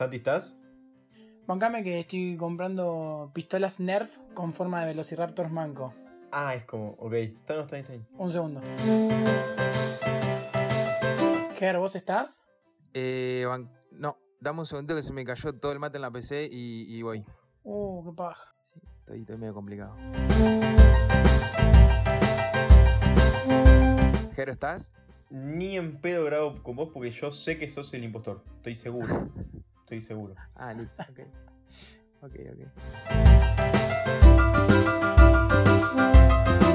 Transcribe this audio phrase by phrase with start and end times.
[0.00, 0.56] Santi, ¿estás?
[1.46, 5.92] Bancame que estoy comprando pistolas Nerf con forma de Velociraptors manco.
[6.32, 7.12] Ah, es como, ok.
[7.12, 8.06] Está, no, está bien, está bien.
[8.16, 8.62] Un segundo.
[11.54, 12.40] Ger, ¿vos estás?
[12.94, 16.10] Eh, ban- no, dame un segundito que se me cayó todo el mate en la
[16.10, 17.22] PC y, y voy.
[17.62, 18.54] Uh, qué paja.
[18.72, 19.94] Sí, estoy, estoy medio complicado.
[24.34, 24.94] Jero, ¿estás?
[25.28, 28.42] Ni en pedo grabo con vos porque yo sé que sos el impostor.
[28.56, 29.28] Estoy seguro.
[29.90, 30.36] Estoy seguro.
[30.54, 31.20] Ah, listo, ok.
[32.22, 32.60] Ok, ok.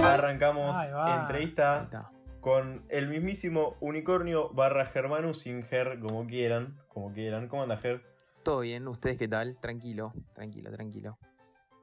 [0.03, 0.75] Arrancamos
[1.21, 2.11] entrevista
[2.41, 6.77] con el mismísimo unicornio barra Germanus sin Ger, como quieran.
[6.89, 7.47] Como quieran.
[7.47, 8.01] ¿Cómo anda Ger?
[8.43, 9.55] Todo bien, ¿ustedes qué tal?
[9.59, 11.17] Tranquilo, tranquilo, tranquilo.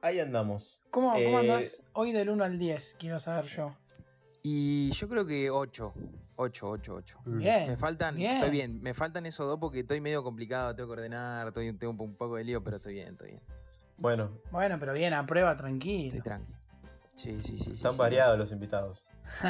[0.01, 0.81] Ahí andamos.
[0.91, 2.97] ¿Cómo, cómo Eh, andás hoy del 1 al 10?
[2.99, 3.75] Quiero saber yo.
[4.43, 5.93] Y yo creo que 8.
[6.35, 7.17] 8, 8, 8.
[7.25, 7.69] Bien.
[7.69, 8.35] Me faltan, bien.
[8.35, 12.03] estoy bien, me faltan esos dos porque estoy medio complicado, tengo que ordenar, estoy, tengo
[12.03, 13.41] un poco de lío, pero estoy bien, estoy bien.
[13.97, 16.23] Bueno, Bueno, pero bien, a prueba, Estoy tranquilo.
[16.23, 16.53] tranqui.
[17.15, 17.71] Sí, sí, sí.
[17.73, 17.97] están sí.
[17.97, 19.03] variados los invitados.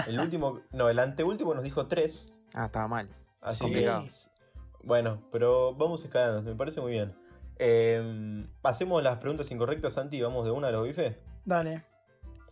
[0.07, 2.43] El último, no, el anteúltimo nos dijo tres.
[2.53, 3.07] Ah, estaba mal.
[3.41, 3.63] Así Sí.
[3.65, 4.03] Complicado.
[4.03, 7.15] que, bueno, pero vamos escalando, me parece muy bien.
[7.57, 11.15] Eh, Hacemos las preguntas incorrectas, Santi, y vamos de una a los bifes.
[11.45, 11.83] Dale.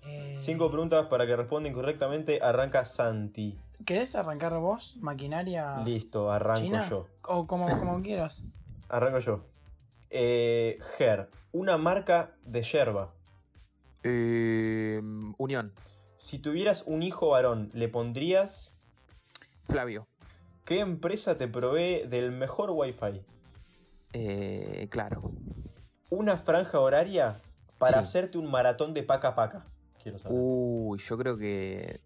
[0.03, 2.39] Eh, Cinco preguntas para que responda incorrectamente.
[2.41, 3.59] Arranca Santi.
[3.85, 4.97] ¿Querés arrancar vos?
[4.99, 6.87] ¿Maquinaria Listo, arranco china?
[6.89, 7.07] yo.
[7.23, 8.43] O como, como quieras.
[8.89, 9.45] Arranco yo.
[10.09, 13.13] Eh, Ger, una marca de yerba.
[14.03, 15.01] Eh,
[15.37, 15.73] Unión.
[16.17, 18.75] Si tuvieras un hijo varón, ¿le pondrías
[19.63, 20.07] Flavio.
[20.65, 23.23] qué empresa te provee del mejor wifi?
[24.13, 25.31] Eh, claro.
[26.09, 27.39] Una franja horaria
[27.79, 28.03] para Sí.
[28.03, 29.65] hacerte un maratón de paca paca.
[30.03, 30.37] Quiero saber.
[30.39, 32.01] Uy, yo creo que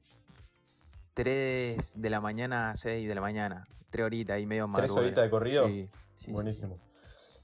[1.15, 3.67] 3 de la mañana a 6 de la mañana.
[3.89, 4.81] 3 horitas y medio más.
[4.81, 5.67] ¿Tres horitas de corrido?
[5.67, 5.89] Sí.
[6.09, 6.77] sí, sí, Buenísimo.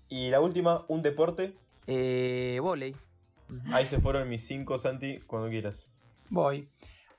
[0.09, 1.55] Y la última, un deporte.
[1.87, 2.95] Eh, volei.
[3.49, 3.73] Ujú.
[3.73, 5.89] Ahí se fueron mis cinco, Santi, cuando quieras.
[6.29, 6.69] Voy.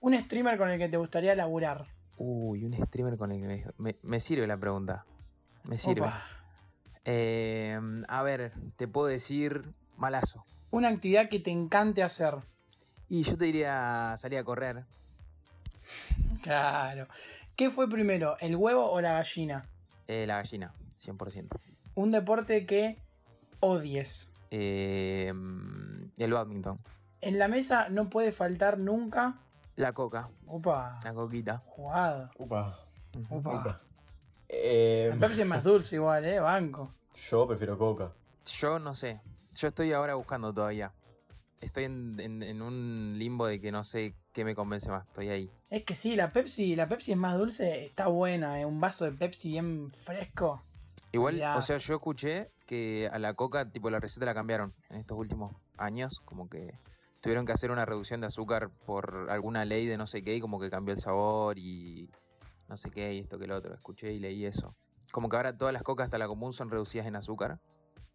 [0.01, 1.87] Un streamer con el que te gustaría laburar.
[2.19, 5.07] Uy, un streamer con el que me, me, me sirve la pregunta.
[5.65, 6.07] Me sirve.
[7.05, 10.45] Eh, a ver, te puedo decir malazo.
[10.71, 12.35] Una actividad que te encante hacer.
[13.09, 14.85] Y yo te diría salir a correr.
[16.43, 17.07] Claro.
[17.57, 19.69] ¿Qué fue primero, el huevo o la gallina?
[20.09, 21.49] Eh, la gallina, 100%.
[21.95, 22.99] Un deporte que
[23.61, 24.29] odies.
[24.51, 25.33] Eh,
[26.19, 26.79] el badminton.
[27.21, 29.39] En la mesa no puede faltar nunca.
[29.77, 31.63] La coca, Opa, la coquita.
[31.67, 32.31] jugado.
[32.39, 32.77] Opa.
[33.31, 33.81] Upa.
[34.49, 36.93] Eh, La Pepsi es más dulce igual, eh, banco.
[37.31, 38.13] yo prefiero coca.
[38.45, 39.21] Yo no sé.
[39.55, 40.93] Yo estoy ahora buscando todavía.
[41.61, 45.07] Estoy en, en- en un limbo de que no sé qué me convence más.
[45.07, 45.51] Estoy ahí.
[45.71, 48.65] Es que sí, la Pepsi, la Pepsi es más dulce, está buena, eh.
[48.67, 50.63] Un vaso de Pepsi bien fresco.
[51.13, 51.57] Igual, Ya.
[51.57, 55.19] o sea, yo escuché que a la coca, tipo, la receta la cambiaron en estos
[55.19, 56.21] últimos años.
[56.25, 56.75] Como que
[57.21, 60.41] tuvieron que hacer una reducción de azúcar por alguna ley de no sé qué y
[60.41, 62.11] como que cambió el sabor y
[62.69, 63.75] no sé qué y esto que lo otro.
[63.75, 64.75] Escuché y leí eso.
[65.11, 67.61] Como que ahora todas las cocas hasta la común son reducidas en azúcar.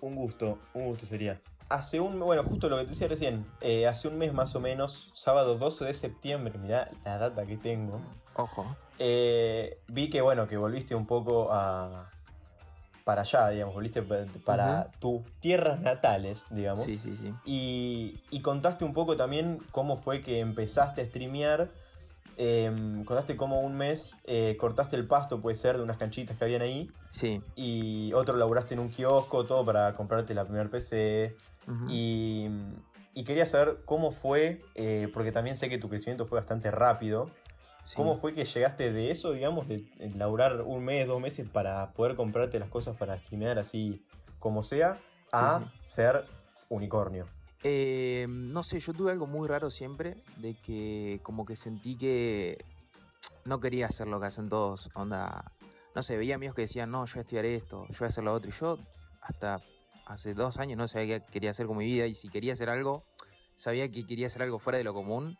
[0.00, 1.40] Un gusto, un gusto sería.
[1.68, 4.60] Hace un, bueno, justo lo que te decía recién, eh, hace un mes más o
[4.60, 8.00] menos, sábado 12 de septiembre, mirá la data que tengo,
[8.34, 8.64] Ojo.
[8.98, 12.08] eh, vi que, bueno, que volviste un poco a,
[13.04, 16.84] para allá, digamos, volviste pa- para tus tierras natales, digamos.
[16.84, 17.34] Sí, sí, sí.
[17.44, 21.68] Y, y contaste un poco también cómo fue que empezaste a streamear.
[22.40, 26.44] Em, contaste cómo un mes eh, cortaste el pasto, puede ser, de unas canchitas que
[26.44, 26.88] habían ahí.
[27.10, 27.42] Sí.
[27.56, 31.36] Y otro laburaste en un kiosco, todo para comprarte la primer PC.
[31.88, 32.48] Y,
[33.12, 37.26] y quería saber cómo fue, eh, porque también sé que tu crecimiento fue bastante rápido.
[37.82, 37.96] Sí.
[37.96, 39.84] ¿Cómo fue que llegaste de eso, digamos, de
[40.14, 44.00] laburar un mes, dos meses para poder comprarte las cosas para streamear así
[44.38, 45.00] como sea,
[45.32, 45.80] a sí.
[45.84, 46.22] ser
[46.68, 47.26] unicornio?
[47.64, 52.64] Eh, no sé, yo tuve algo muy raro siempre, de que como que sentí que
[53.44, 55.52] no quería hacer lo que hacen todos, onda,
[55.94, 58.08] no sé, veía amigos que decían, no, yo voy a estudiar esto, yo voy a
[58.08, 58.78] hacer lo otro, y yo
[59.22, 59.60] hasta
[60.06, 62.70] hace dos años no sabía qué quería hacer con mi vida, y si quería hacer
[62.70, 63.04] algo,
[63.56, 65.36] sabía que quería hacer algo fuera de lo común,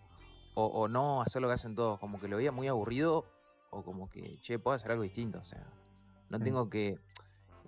[0.54, 3.26] o, o no hacer lo que hacen todos, como que lo veía muy aburrido,
[3.70, 5.62] o como que, che, puedo hacer algo distinto, o sea,
[6.30, 6.42] no Mm.
[6.42, 6.98] tengo que,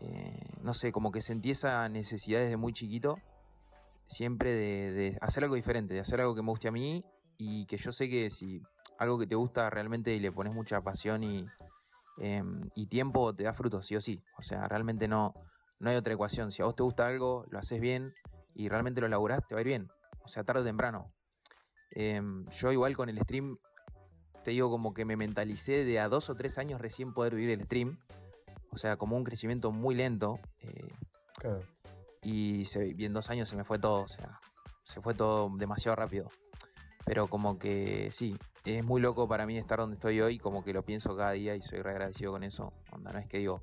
[0.00, 3.18] eh, no sé, como que sentí esa necesidad desde muy chiquito,
[4.10, 7.04] siempre de, hacer algo diferente, de hacer algo que me guste a mí
[7.38, 8.60] y que yo sé que si
[8.98, 11.46] algo que te gusta realmente y le pones mucha pasión y,
[12.18, 14.20] em, y tiempo, te da frutos, sí o sí.
[14.36, 15.32] O sea, realmente no,
[15.78, 16.50] no hay otra ecuación.
[16.50, 18.12] Si a vos te gusta algo, lo haces bien
[18.52, 19.88] y realmente lo laburás, te va a ir bien.
[20.24, 21.12] O sea, tarde o temprano.
[21.92, 23.58] Em, yo igual con el stream,
[24.42, 27.50] te digo como que me mentalicé de a dos o tres años recién poder vivir
[27.50, 27.96] el stream.
[28.72, 30.40] O sea, como un crecimiento muy lento.
[30.62, 30.88] eh,
[32.22, 34.40] y, se, dos años se me fue todo, o sea,
[34.82, 36.28] se fue todo demasiado rápido.
[37.06, 40.72] Pero como que sí, es muy loco para mí estar donde estoy hoy, como que
[40.72, 42.72] lo pienso cada día y soy re agradecido con eso.
[42.92, 43.62] Onda, no es que digo,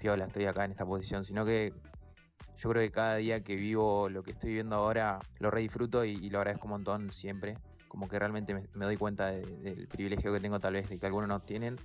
[0.00, 1.74] piola, estoy acá en esta posición, sino que
[2.56, 6.04] yo creo que cada día que vivo lo que estoy viviendo ahora lo re disfruto
[6.04, 7.58] y, y lo agradezco un montón siempre.
[7.88, 11.06] Como que realmente me, doy cuenta de- del privilegio que tengo tal vez de que
[11.06, 11.76] algunos no tienen.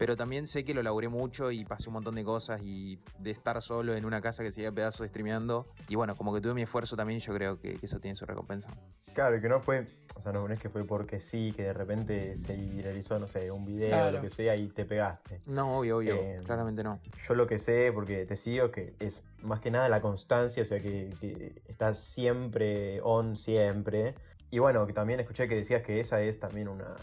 [0.00, 3.32] Pero también sé que lo laburé mucho y pasé un montón de cosas y de
[3.32, 5.66] estar solo en una casa que se iba a pedazo streameando.
[5.88, 8.24] Y bueno, como que tuve mi esfuerzo también, yo creo que, que eso tiene su
[8.24, 8.70] recompensa.
[9.12, 11.64] Claro, y que no fue, o sea, no, no es que fue porque sí, que
[11.64, 15.42] de repente se viralizó, no sé, un video o lo que sea y te pegaste.
[15.44, 16.14] No, obvio, obvio.
[16.14, 16.98] Eh, claramente no.
[17.28, 20.64] Yo lo que sé, porque te sigo, que es más que nada la constancia, o
[20.64, 24.14] sea, que, que estás siempre on, siempre.
[24.50, 26.96] Y bueno, que también escuché que decías que esa es también una,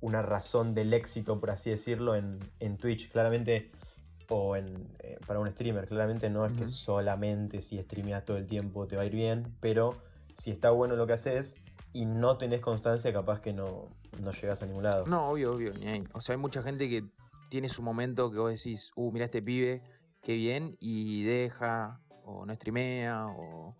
[0.00, 3.10] una razón del éxito, por así decirlo, en, en Twitch.
[3.10, 3.70] Claramente,
[4.28, 8.46] o en, eh, para un streamer, claramente no es que solamente si streameas todo el
[8.46, 9.96] tiempo te va a ir bien, pero
[10.34, 11.56] si está bueno lo que haces
[11.92, 13.88] y no tenés constancia, capaz que no,
[14.20, 15.06] no llegas a ningún lado.
[15.06, 15.72] No, obvio, obvio.
[16.12, 17.04] O sea, hay mucha gente que
[17.48, 19.80] tiene su momento que vos decís, uh, mira este pibe,
[20.22, 23.76] qué bien, y deja, o no streamea, o,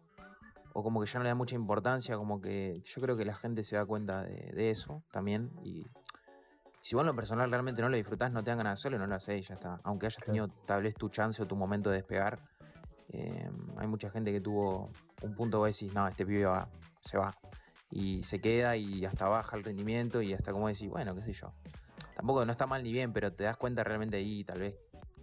[0.72, 3.34] o como que ya no le da mucha importancia, como que yo creo que la
[3.34, 5.50] gente se da cuenta de, de eso también.
[5.64, 5.82] Y
[6.86, 8.98] si vos en lo personal realmente no lo disfrutás, no te dan ganas de hacerlo,
[8.98, 9.80] no lo hacés, y ya está.
[9.82, 10.26] Aunque hayas Claro.
[10.26, 12.38] tenido tal vez tu chance o tu momento de despegar,
[13.08, 14.92] eh, hay mucha gente que tuvo
[15.22, 16.68] un punto que vos decís, no, este pibe va,
[17.00, 17.36] se va.
[17.90, 21.32] Y se queda y hasta baja el rendimiento y hasta como decís, bueno, qué sé
[21.32, 21.52] yo.
[22.14, 24.78] Tampoco no está mal ni bien, pero te das cuenta realmente ahí tal vez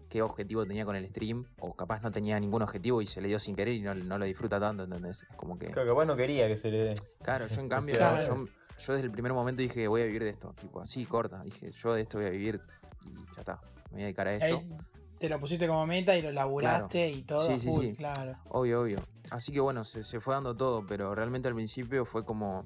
[0.09, 3.29] qué objetivo tenía con el stream, o capaz no tenía ningún objetivo y se le
[3.29, 5.23] dio sin querer y no, no lo disfruta tanto, ¿entendés?
[5.29, 5.67] Es como que...
[5.71, 6.93] Claro, capaz no quería que se le dé.
[7.21, 8.21] Claro, yo en cambio, Claro.
[8.21, 11.41] yo, yo desde el primer momento dije, voy a vivir de esto, tipo así, corta.
[11.43, 12.61] Dije, yo de esto voy a vivir
[13.05, 14.57] y ya está, me voy a dedicar a esto.
[14.57, 14.77] Ahí
[15.17, 17.47] te lo pusiste como meta y lo laburaste y todo.
[17.47, 17.93] Sí, sí, full, sí.
[17.95, 18.37] Claro.
[18.49, 18.97] Obvio, obvio.
[19.29, 22.65] Así que bueno, se, se fue dando todo, pero realmente al principio fue como...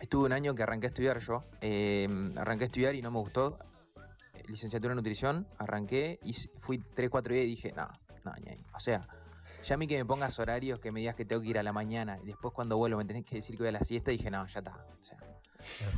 [0.00, 1.42] Estuve un año que arranqué a estudiar yo.
[1.60, 3.58] eh, arranqué a estudiar y no me gustó.
[4.46, 7.88] Licenciatura en nutrición, arranqué y fui 3, 4 días y dije, no,
[8.24, 8.64] no, ni ahí.
[8.74, 9.06] O sea,
[9.64, 11.62] ya a mí que me pongas horarios, que me digas que tengo que ir a
[11.62, 14.10] la mañana y después cuando vuelvo me tenés que decir que voy a la siesta,
[14.10, 14.86] dije, no, ya está.
[15.00, 15.18] O sea,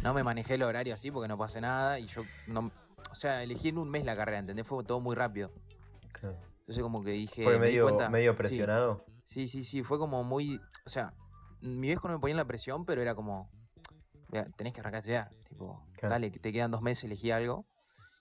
[0.03, 2.71] no me manejé el horario así porque no pasé nada y yo no...
[3.11, 4.67] O sea, elegí en un mes la carrera, ¿entendés?
[4.67, 5.51] Fue todo muy rápido.
[6.13, 6.37] Claro.
[6.61, 7.45] Entonces como que dije...
[7.45, 8.37] Fue me di medio, cuenta- medio sí.
[8.39, 9.05] presionado.
[9.25, 10.61] Sí, sí, sí, fue como muy.
[10.85, 11.13] O sea,
[11.61, 13.51] mi viejo no me ponía la presión, pero era como.
[14.29, 15.31] "Vea, tenés que arrancar a estudiar.
[15.49, 16.11] Tipo, Claro.
[16.13, 17.67] dale, que te quedan dos meses, elegí algo.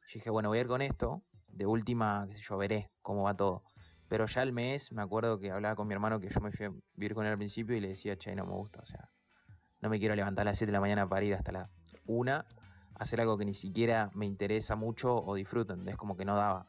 [0.07, 1.21] Yo dije, bueno, voy a ir con esto.
[1.47, 3.63] De última, qué sé yo, veré cómo va todo.
[4.15, 6.67] Pero ya al mes, me acuerdo que hablaba con mi hermano que yo me fui
[6.67, 8.79] a vivir con él al principio y le decía, che, no me gusta.
[8.79, 9.11] O sea,
[9.81, 11.69] no me quiero levantar a las 7 de la mañana para ir hasta la
[12.05, 12.45] 1
[12.93, 15.75] hacer algo que ni siquiera me interesa mucho o disfruto.
[15.85, 16.65] Es como que no daba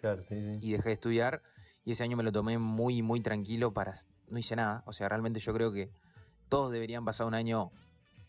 [0.00, 0.58] Claro, sí, sí.
[0.62, 1.42] y dejé de estudiar.
[1.84, 3.92] Y ese año me lo tomé muy, muy tranquilo para...
[4.28, 4.82] No hice nada.
[4.86, 5.90] O sea, realmente yo creo que
[6.48, 7.72] todos deberían pasar un año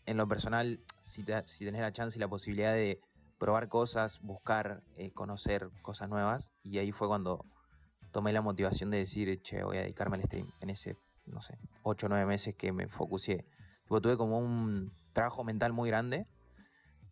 [0.04, 3.00] en lo personal, si, te- si tenés la chance y la posibilidad de
[3.38, 6.50] probar cosas, buscar, eh, conocer cosas nuevas.
[6.62, 7.46] Y ahí fue cuando
[8.18, 10.48] tomé la motivación de decir, che, voy a dedicarme al stream.
[10.60, 10.96] En ese,
[11.26, 13.46] no sé, 8 o 9 meses que me focusé.
[13.86, 16.26] Tuve como un trabajo mental muy grande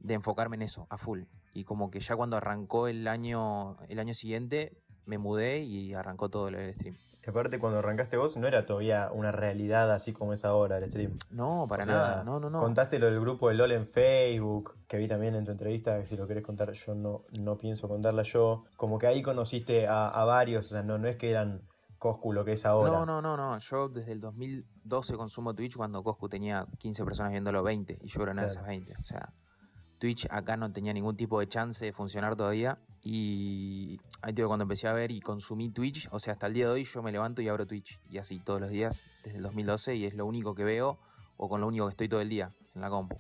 [0.00, 1.22] de enfocarme en eso, a full.
[1.54, 6.28] Y como que ya cuando arrancó el año, el año siguiente, me mudé y arrancó
[6.28, 6.96] todo el stream.
[7.26, 10.88] Y aparte, cuando arrancaste vos, no era todavía una realidad así como es ahora el
[10.88, 11.18] stream.
[11.30, 12.61] No, para O sea, nada, no, no, no.
[12.61, 16.06] Contaste lo del grupo de LOL en Facebook, que vi también en tu entrevista, que
[16.06, 18.64] si lo querés contar, yo no, no pienso contarla yo.
[18.76, 21.62] Como que ahí conociste a, a varios, o sea, no, no es que eran
[21.99, 22.90] Coscu lo que es ahora.
[22.90, 23.59] No, no, no, no.
[23.59, 28.23] Yo desde el 2012 consumo Twitch cuando Coscu tenía 15 personas viéndolo 20 y yo
[28.23, 28.92] era una de esas 20.
[29.00, 29.33] O sea,
[29.99, 32.78] Twitch acá no tenía ningún tipo de chance de funcionar todavía.
[33.08, 36.66] Y ahí digo, cuando empecé a ver y consumí Twitch, o sea, hasta el día
[36.66, 38.00] de hoy yo me levanto y abro Twitch.
[38.10, 40.98] Y así todos los días desde el 2012 y es lo único que veo
[41.36, 43.16] o con lo único que estoy todo el día en la compu.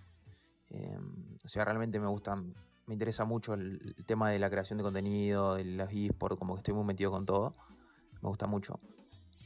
[0.70, 0.98] Eh,
[1.44, 4.82] o sea, realmente me gusta, me interesa mucho el, el tema de la creación de
[4.82, 7.52] contenido, de los eSports, como que estoy muy metido con todo.
[8.22, 8.80] Me gusta mucho.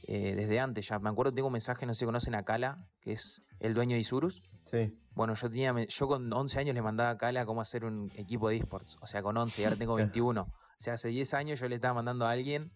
[0.04, 2.88] Eh, desde antes ya, me acuerdo, tengo un mensaje, no sé si conocen a Kala,
[3.02, 4.42] que es el dueño de Isurus.
[4.70, 4.96] Sí.
[5.14, 8.10] Bueno, yo tenía, me- yo con 11 años le mandaba a Kala cómo hacer un
[8.14, 8.98] equipo de esports.
[9.00, 10.42] O sea, con 11 y ahora tengo 21.
[10.42, 10.48] O
[10.78, 12.70] sea, hace 10 años yo le estaba mandando a alguien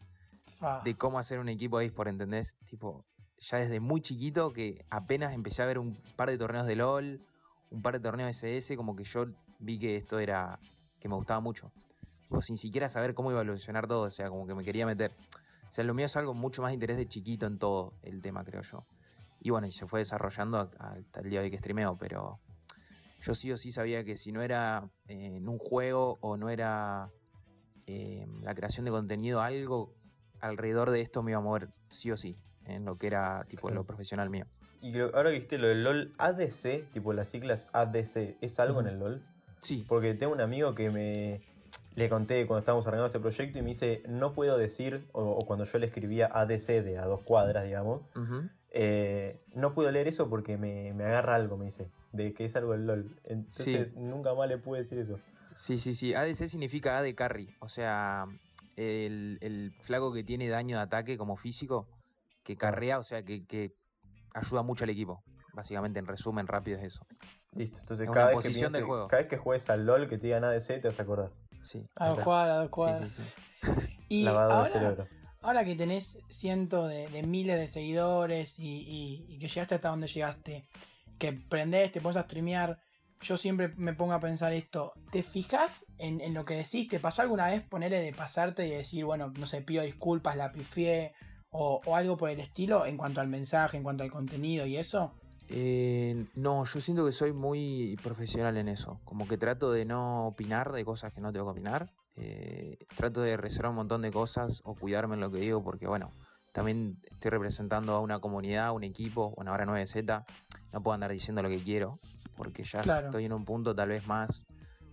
[0.59, 0.83] Fa.
[0.83, 2.57] de cómo hacer un equipo de esports, ¿entendés?
[2.67, 3.05] Tipo,
[3.39, 7.21] ya desde muy chiquito que apenas empecé a ver un par de torneos de LOL,
[7.71, 9.27] un par de torneos de CS, como que yo
[9.61, 10.59] vi que esto era,
[11.01, 11.71] que me gustaba mucho.
[12.23, 14.85] Tipo, sin siquiera saber cómo iba a evolucionar todo, o sea, como que me quería
[14.87, 15.13] meter.
[15.69, 18.21] O sea, lo mío es algo mucho más de interés de chiquito en todo el
[18.21, 18.83] tema, creo yo.
[19.45, 22.41] Y bueno, y se fue desarrollando hasta el día de hoy que streameo, pero
[23.21, 26.49] yo sí o sí sabía que si no era eh, en un juego o no
[26.49, 27.11] era
[27.87, 29.93] eh, la creación de contenido, algo
[30.41, 33.67] alrededor de esto me iba a mover sí o sí, en lo que era tipo
[33.69, 33.83] Claro.
[33.83, 34.47] lo profesional mío.
[34.81, 38.81] Y lo- ahora que dijiste lo del LOL ADC, tipo las siglas ADC, ¿es algo
[38.81, 39.23] en el LOL?
[39.59, 41.43] Sí, Porque tengo un amigo que me
[41.97, 45.45] le conté cuando estábamos arrancando este proyecto y me dice, no puedo decir, o, o
[45.47, 48.49] cuando yo le escribía ADC de a dos cuadras, digamos, ujú.
[48.77, 52.57] Eh, no puedo leer eso porque me, me agarra algo, me dice, de que es
[52.57, 53.17] algo del LOL.
[53.25, 55.19] Entonces nunca más le pude decir eso.
[55.55, 56.13] sí, sí, sí.
[56.15, 58.25] ADC significa A de carry, o sea,
[58.77, 61.87] el, el flaco que tiene daño de ataque como físico,
[62.43, 63.73] que carrea, o sea, que, que
[64.35, 65.23] ayuda mucho al equipo.
[65.53, 67.07] Básicamente, en resumen, rápido es eso.
[67.53, 69.07] Listo, entonces Es cada vez, que piense- juego.
[69.07, 71.31] cada vez que juegues al LOL que te digan ADC te vas a acordar.
[71.63, 71.87] Sí.
[71.95, 73.13] A dos cuadras, a dos Sí, cuadras.
[73.13, 73.73] sí, sí.
[74.09, 75.09] Y Lavado de cerebro.
[75.45, 80.67] Ahora que tenés cientos de, miles de seguidores y, que llegaste hasta donde llegaste,
[81.19, 82.81] que prendés, te pones a streamear,
[83.21, 84.93] yo siempre me pongo a pensar esto.
[85.13, 86.89] ¿Te fijas en, lo que decís?
[86.89, 90.51] ¿Te pasó alguna vez ponerle de pasarte y decir, bueno, no sé, pido disculpas, la
[90.51, 91.13] pifié?
[91.57, 94.77] O, o algo por el estilo en cuanto al mensaje, en cuanto al contenido y
[94.77, 95.13] eso.
[95.49, 99.01] Eh, no, yo siento que soy muy profesional en eso.
[99.05, 101.93] Como que trato de no opinar de cosas que no tengo que opinar.
[102.17, 105.87] Eh, trato de reservar un montón de cosas o cuidarme en lo que digo porque,
[105.87, 106.09] bueno,
[106.53, 110.25] también estoy representando a una comunidad, un equipo, bueno, ahora 9Z.
[110.73, 111.99] No puedo andar diciendo lo que quiero
[112.37, 113.07] porque ya Claro.
[113.07, 114.45] estoy en un punto tal vez más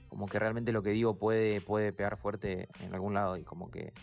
[0.09, 3.71] como que realmente lo que digo puede, puede pegar fuerte en algún lado y como
[3.71, 3.93] que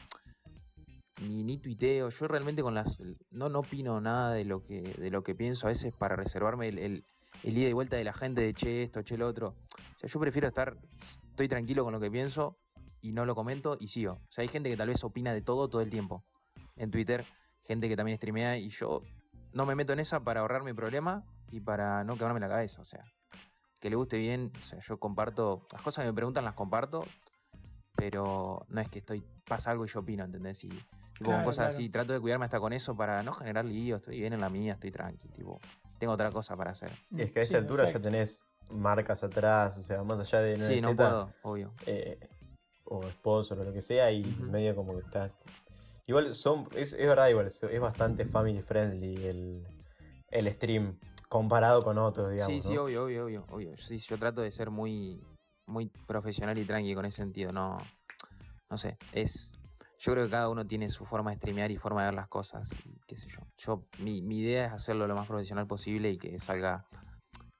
[1.20, 2.08] ni, ni tuiteo.
[2.10, 3.00] Yo realmente con las.
[3.30, 6.68] No, no opino nada de lo que, de lo que pienso a veces para reservarme
[6.68, 7.04] el, el-
[7.44, 9.48] el ida y vuelta de la gente de che esto, che lo otro.
[9.48, 10.76] O sea, yo prefiero estar.
[11.30, 12.56] Estoy tranquilo con lo que pienso
[13.08, 14.12] y no lo comento y sigo.
[14.14, 16.24] O sea, hay gente que tal vez opina de todo todo el tiempo.
[16.76, 17.24] En Twitter,
[17.64, 19.02] gente que también streamea y yo
[19.52, 22.82] no me meto en esa para ahorrar mi problema y para no quemarme la cabeza.
[22.82, 23.04] O sea,
[23.80, 24.52] que le guste bien.
[24.60, 25.66] O sea, yo comparto.
[25.72, 27.04] Las cosas que me preguntan las comparto.
[27.96, 29.24] Pero no es que estoy.
[29.46, 30.62] pasa algo y yo opino, ¿entendés?
[30.64, 30.84] Y, tipo,
[31.16, 31.74] con Claro, cosas claro.
[31.74, 34.50] así, trato de cuidarme hasta con eso para no generar lío, estoy bien en la
[34.50, 35.58] mía, estoy tranqui, tipo,
[35.98, 36.92] tengo otra cosa para hacer.
[37.10, 37.98] Y es que a Sí, esta altura perfecto.
[38.08, 41.72] ya tenés marcas atrás, o sea, más allá de Sí, no 9Z, puedo, obvio.
[41.86, 42.18] eh,
[42.90, 45.36] o sponsor o lo que sea, y medio como que estás.
[46.06, 49.66] Igual son, es, es verdad, igual, es, bastante family friendly el,
[50.30, 52.46] el stream comparado con otros, digamos.
[52.46, 52.84] Sí, sí, ¿no?
[52.84, 53.76] obvio, obvio, obvio, obvio.
[53.76, 55.22] Sí, yo trato de ser muy,
[55.66, 57.76] muy profesional y tranqui con ese sentido, no,
[58.70, 59.58] no sé, es,
[59.98, 62.28] yo creo que cada uno tiene su forma de streamear y forma de ver las
[62.28, 63.42] cosas, y qué sé yo.
[63.58, 66.86] Yo, mi, mi idea es hacerlo lo más profesional posible y que salga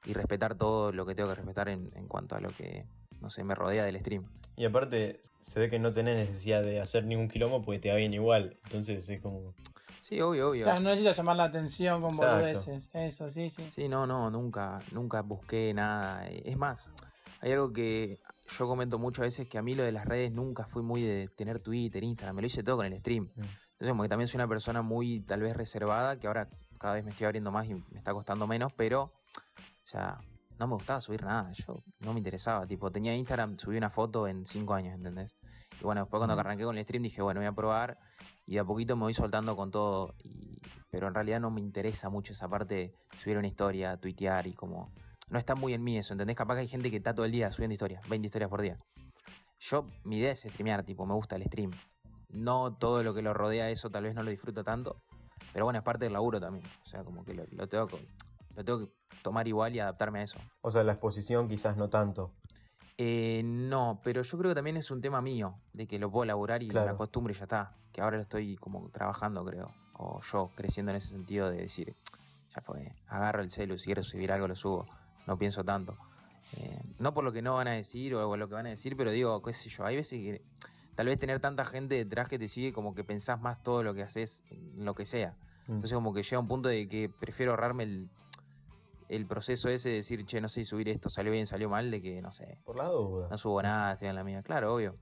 [0.07, 2.87] y respetar todo lo que tengo que respetar en, en cuanto a lo que,
[3.21, 4.25] no sé, me rodea del stream.
[4.59, 7.95] Y aparte, se ve que no tenés necesidad de hacer ningún quilombo porque te va
[7.95, 8.59] bien igual.
[8.65, 9.55] Entonces es como.
[10.00, 10.65] Sí, obvio, obvio.
[10.65, 12.91] Claro, no necesitas llamar la atención con boludeces.
[12.93, 13.71] Eso, sí, sí.
[13.73, 16.27] Sí, no, no, nunca, nunca busqué nada.
[16.27, 16.91] Es más,
[17.41, 20.33] hay algo que yo comento mucho a veces que a mí lo de las redes
[20.33, 23.31] nunca fui muy de tener Twitter, Instagram, me lo hice todo con el stream.
[23.37, 23.41] Mm.
[23.41, 26.49] Entonces, como que también soy una persona muy tal vez reservada, que ahora
[26.79, 29.12] cada vez me estoy abriendo más y me está costando menos, pero, o
[29.85, 30.19] sea,
[30.59, 32.67] no me gustaba subir nada, yo no me interesaba.
[32.67, 35.37] Tipo, tenía Instagram, subí una foto en cinco años, ¿entendés?
[35.81, 37.99] Y bueno, después cuando arranqué con el stream dije, bueno, voy a probar
[38.47, 40.15] y de a poquito me voy soltando con todo.
[40.23, 40.61] Y,
[40.91, 44.55] pero en realidad no me interesa mucho esa parte de subir una historia, tuitear y
[44.55, 44.93] como...
[45.31, 46.37] No está muy en mí eso, ¿entendés?
[46.37, 48.79] Capaz que hay gente que está todo el día subiendo historias, 20 historias por día.
[49.61, 51.71] Yo, mi idea es streamear, tipo, me gusta el stream.
[52.31, 55.03] no todo lo que lo rodea eso tal vez no lo disfruto tanto.
[55.53, 56.65] Pero bueno, es parte del laburo también.
[56.83, 57.88] O sea, como que lo, lo tengo,
[58.59, 60.38] lo tengo que tomar igual y adaptarme a eso.
[60.62, 62.33] O sea, la exposición quizás no tanto.
[62.97, 66.25] Eh, no, pero yo creo que también es un tema mío, de que lo puedo
[66.25, 66.87] elaborar y Claro.
[66.87, 67.77] me acostumbro y ya está.
[67.93, 69.73] Que ahora lo estoy como trabajando, creo.
[69.93, 71.95] O yo creciendo en ese sentido de decir,
[72.53, 74.87] ya fue, agarro el celu, si quiero subir algo lo subo.
[75.29, 75.97] No pienso tanto.
[76.57, 78.97] Eh, no por lo que no van a decir o lo que van a decir,
[78.97, 80.43] pero digo, qué sé yo, hay veces que
[80.97, 83.95] tal vez tener tanta gente detrás que te sigue como que pensás más todo lo
[83.95, 85.37] que haces, en lo que sea.
[85.69, 85.75] Mm.
[85.75, 88.09] Entonces como que llega un punto de que prefiero ahorrarme el,
[89.09, 91.91] el proceso ese de decir, che, no sé si subir esto salió bien, salió mal,
[91.91, 93.29] de que, no sé, Por la duda.
[93.31, 94.43] no subo nada, estoy en la mía.
[94.43, 94.97] Claro, obvio.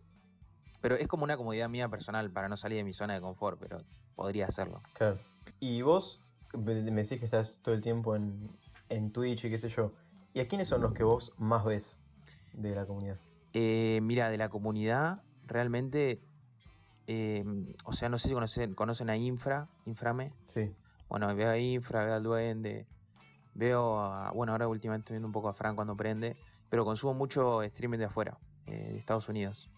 [0.80, 3.58] Pero es como una comodidad mía personal para no salir de mi zona de confort,
[3.58, 3.78] pero
[4.14, 4.80] podría hacerlo.
[4.94, 5.18] Claro.
[5.58, 6.20] Y vos
[6.54, 8.48] me decís que estás todo el tiempo en,
[8.88, 9.92] en Twitch y qué sé yo.
[10.34, 11.98] ¿Y a quiénes son los que vos más ves
[12.52, 13.18] de la comunidad?
[13.54, 16.20] Eh, mira, de la comunidad, realmente,
[17.06, 17.44] eh,
[17.84, 20.32] o sea, no sé si conocen, conocen a Infra, Inframe.
[20.46, 20.70] Sí.
[21.08, 22.86] Bueno, veo a Infra, veo al Duende,
[23.56, 26.36] veo a, bueno, ahora últimamente estoy viendo un poco a Fran cuando prende,
[26.68, 29.70] pero consumo mucho streaming de afuera, eh, de Estados Unidos.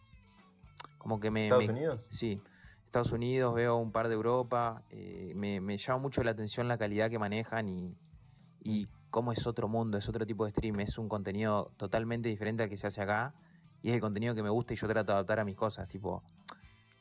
[0.99, 1.45] Como que me...
[1.45, 2.07] ¿Estados me- Unidos?
[2.11, 2.41] Sí,
[2.85, 6.79] Estados Unidos, veo un par de Europa, eh, me, me llama mucho la atención la
[6.79, 7.95] calidad que manejan y,
[8.65, 12.63] y cómo es otro mundo, es otro tipo de stream, es un contenido totalmente diferente
[12.63, 13.35] al que se hace acá
[13.83, 15.87] y es el contenido que me gusta y yo trato de adaptar a mis cosas,
[15.87, 16.23] tipo,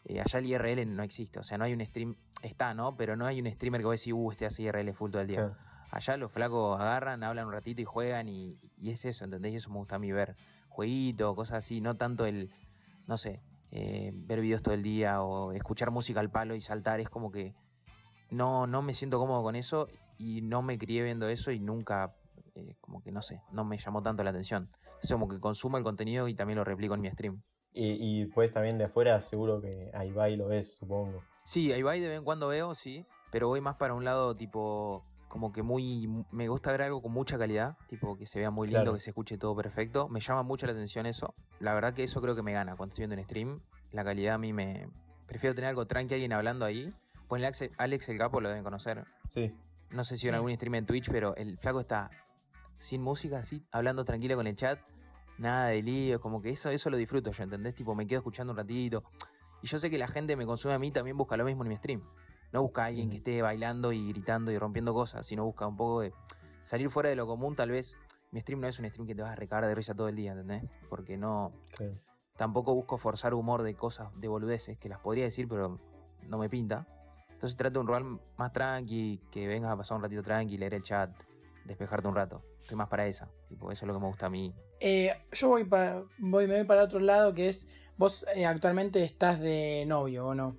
[0.06, 2.96] eh, allá el IRL no existe, o sea, no hay un stream, está, ¿no?
[2.96, 5.28] Pero no hay un streamer que vos decís, uh, este hace IRL full todo el
[5.28, 5.58] día.
[5.90, 9.54] Allá los flacos agarran, hablan un ratito y juegan y, y es eso, ¿entendés?
[9.54, 10.36] Y eso me gusta a mí ver.
[10.70, 12.52] Jueguito, cosas así, no tanto el,
[13.08, 13.42] no sé,
[13.72, 17.00] eh, ver videos todo el día o escuchar música al palo y saltar.
[17.00, 17.56] Es como que
[18.30, 22.16] no, no me siento cómodo con eso y no me crié viendo eso y nunca,
[22.56, 24.70] eh, como que no sé, no me llamó tanto la atención.
[25.02, 27.42] Es como que consumo el contenido y también lo replico en mi stream.
[27.72, 31.24] Y, y pues también de afuera seguro que ahí va y lo ves, supongo.
[31.44, 34.04] Sí, ahí va y de vez en cuando veo, sí, pero voy más para un
[34.04, 38.40] lado tipo como que muy me gusta ver algo con mucha calidad, tipo que se
[38.40, 38.94] vea muy lindo, Claro.
[38.94, 40.08] que se escuche todo perfecto.
[40.10, 41.34] Me llama mucho la atención eso.
[41.60, 43.62] La verdad que eso creo que me gana cuando estoy viendo un stream.
[43.92, 44.90] La calidad a mí me
[45.28, 46.94] prefiero tener algo tranqui alguien hablando ahí.
[47.28, 49.06] Pues Alex, Alex el Capo lo deben conocer.
[49.30, 49.54] Sí.
[49.92, 52.10] No sé si en algún stream en Twitch, pero el flaco está
[52.78, 54.80] sin música, así, hablando tranquilo con el chat.
[55.38, 57.76] Nada de lío, como que eso, eso lo disfruto yo, ¿entendés?
[57.76, 59.04] Tipo, me quedo escuchando un ratito.
[59.62, 61.70] Y yo sé que la gente me consume a mí también busca lo mismo en
[61.70, 62.02] mi stream.
[62.52, 63.18] No busca a alguien que Mm.
[63.18, 66.14] esté bailando y gritando y rompiendo cosas, sino busca un poco de
[66.64, 67.56] salir fuera de lo común.
[67.56, 67.98] Tal vez
[68.32, 70.16] mi stream no es un stream que te vas a recagar de risa todo el
[70.16, 70.70] día, ¿entendés?
[70.90, 71.52] Porque no.
[72.36, 75.80] Tampoco busco forzar humor de cosas, de boludeces, que las podría decir, pero
[76.28, 76.86] no me pinta.
[77.34, 80.76] Entonces trato de un rol más tranqui, que vengas a pasar un ratito tranqui, leer
[80.76, 81.12] el chat,
[81.66, 82.44] despejarte un rato.
[82.60, 83.30] Estoy más para esa.
[83.48, 84.54] Tipo, eso es lo que me gusta a mí.
[84.80, 89.04] Eh, yo voy para, voy, me voy para otro lado, que es, vos eh, actualmente
[89.04, 90.58] estás de novio, ¿o no?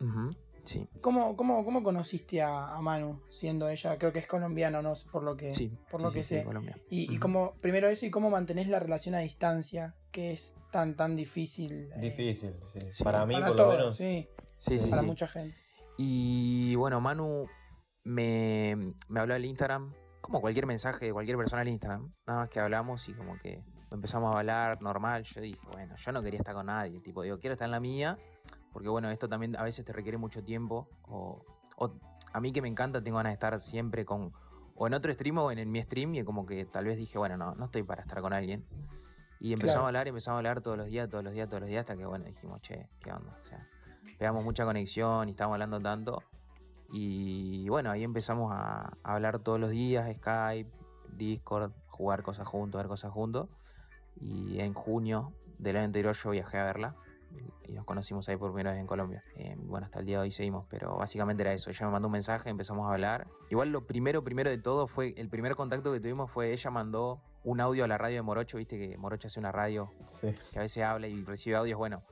[0.00, 0.30] Ujú,
[0.68, 0.86] Sí.
[1.00, 5.08] ¿Cómo, cómo, cómo conociste a, a Manu, siendo ella, creo que es colombiana, no sé,
[5.10, 6.44] por lo que, Sí, por sí, lo sí, que sí, sé.
[6.44, 6.78] Colombia.
[6.90, 7.20] Y, y Ujú.
[7.20, 11.88] cómo, primero eso, y cómo mantenés la relación a distancia, que es tan, tan difícil.
[11.96, 12.80] eh, Difícil, sí.
[12.90, 13.02] sí.
[13.02, 13.96] Para mí, para por todos, lo menos.
[13.96, 14.28] sí,
[14.58, 15.06] Sí, sí, para sí.
[15.08, 15.56] mucha gente.
[15.96, 17.46] Y bueno, Manu
[18.04, 22.12] me, me habló al Instagram, como cualquier mensaje de cualquier persona al Instagram.
[22.26, 25.22] Nada más que hablamos y como que empezamos a hablar normal.
[25.24, 27.00] Yo dije, bueno, yo no quería estar con nadie.
[27.00, 28.18] Tipo, digo, quiero estar en la mía,
[28.72, 30.88] porque bueno, esto también a veces te requiere mucho tiempo.
[31.08, 31.44] O,
[31.76, 31.92] o
[32.32, 34.32] a mí que me encanta, tengo ganas de estar siempre con.
[34.74, 37.18] O en otro stream o en, en mi stream, y como que tal vez dije,
[37.18, 38.64] bueno, no, no estoy para estar con alguien.
[39.40, 39.84] Y empezamos Claro.
[39.84, 41.96] a hablar, empezamos a hablar todos los días, todos los días, todos los días, hasta
[41.96, 43.36] que bueno, dijimos, che, ¿qué onda?
[43.40, 43.68] O sea,
[44.18, 46.22] pegamos mucha conexión y estábamos hablando tanto.
[46.90, 50.70] Y bueno, ahí empezamos a, a hablar todos los días, Skype,
[51.16, 53.50] Discord, jugar cosas juntos, ver cosas juntos.
[54.16, 56.94] Y en junio del año anterior yo viajé a verla
[57.66, 59.22] y nos conocimos ahí por primera vez en Colombia.
[59.36, 61.70] Eh, bueno, hasta el día de hoy seguimos, pero básicamente era eso.
[61.70, 63.26] Ella me mandó un mensaje, empezamos a hablar.
[63.50, 67.20] Igual lo primero, primero de todo fue, el primer contacto que tuvimos fue ella mandó
[67.44, 70.34] un audio a la radio de Morocho, viste que Morocho hace una radio Sí.
[70.52, 72.02] que a veces habla y recibe audios, bueno.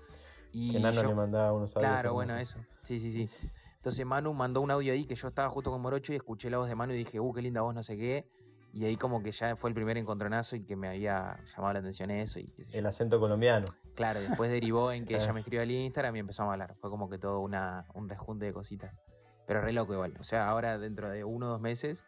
[0.52, 2.58] Y Que Nano yo- le mandaba unos audios Claro, bueno, eso.
[2.82, 3.28] Sí, sí, sí.
[3.76, 6.58] Entonces Manu mandó un audio ahí que yo estaba justo con Morocho y escuché la
[6.58, 8.28] voz de Manu y dije, uh, qué linda voz, no sé qué.
[8.72, 11.78] Y ahí como que ya fue el primer encontronazo y que me había llamado la
[11.80, 12.52] atención eso y.
[12.72, 13.64] El acento colombiano.
[13.96, 16.74] Claro, después derivó en que ella me escribió al Instagram y empezamos a hablar.
[16.80, 19.00] Fue como que todo una, un rejunte de cositas.
[19.46, 20.14] Pero re loco igual.
[20.20, 22.04] O sea, ahora dentro de uno o dos meses,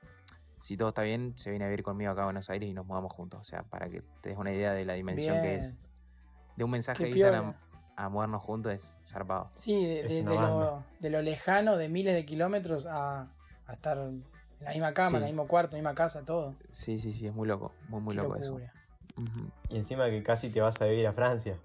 [0.60, 2.84] si todo está bien, se viene a vivir conmigo acá a Buenos Aires y nos
[2.86, 3.40] mudamos juntos.
[3.40, 5.78] O sea, para que te des una idea de la dimensión que es.
[6.56, 7.58] De un mensaje de Instagram piola.
[7.96, 9.50] a mudarnos juntos es zarpado.
[9.54, 10.86] Sí, de, lo, banda.
[11.00, 13.32] de lo lejano, de miles de kilómetros, a,
[13.66, 14.24] a estar en
[14.60, 15.16] la misma cama, Sí.
[15.16, 16.56] en el mismo cuarto, en la misma casa, todo.
[16.72, 17.72] Sí, sí, sí, es muy loco.
[17.88, 18.60] Muy, muy Qué loco eso.
[19.68, 21.56] Y encima que casi te vas a vivir a Francia.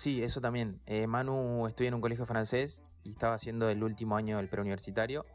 [0.00, 0.80] Sí, eso también.
[0.86, 5.26] Eh, Manu estudia en un colegio francés y estaba haciendo el último año del preuniversitario.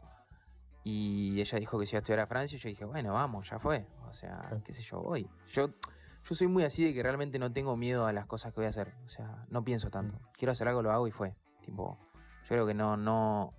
[0.82, 3.48] Y ella dijo que se iba a estudiar a Francia y yo dije, bueno, vamos,
[3.48, 3.86] ya fue.
[4.08, 5.30] O sea, qué sé yo, voy.
[5.52, 8.56] Yo, yo soy muy así de que realmente no tengo miedo a las cosas que
[8.56, 8.92] voy a hacer.
[9.04, 10.18] O sea, no pienso tanto.
[10.36, 11.36] Quiero hacer algo, lo hago y fue.
[11.60, 11.96] Tipo,
[12.42, 13.54] yo creo que no, no.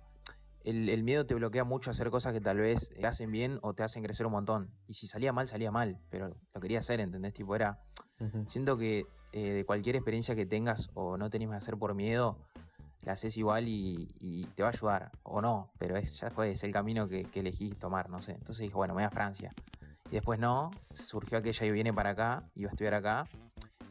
[0.62, 3.60] El, el miedo te bloquea mucho a hacer cosas que tal vez te hacen bien
[3.62, 4.74] o te hacen crecer un montón.
[4.86, 5.98] Y si salía mal, salía mal.
[6.10, 7.32] Pero lo quería hacer, ¿entendés?
[7.32, 7.82] Tipo, era.
[8.46, 12.36] Siento que eh, de cualquier experiencia que tengas o no tenés que hacer por miedo,
[13.02, 15.10] la haces igual y, y te va a ayudar.
[15.22, 18.32] O no, pero es, ya fue, es el camino que, que elegí tomar, no sé.
[18.32, 19.52] Entonces dije, bueno, me voy a Francia.
[20.10, 23.26] Y después no, surgió aquella y viene para acá, iba a estudiar acá.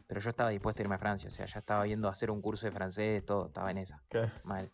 [0.06, 2.40] Pero yo estaba dispuesto a irme a Francia, o sea, ya estaba viendo hacer un
[2.40, 4.30] curso de francés, todo, estaba en esa, Claro.
[4.44, 4.70] mal.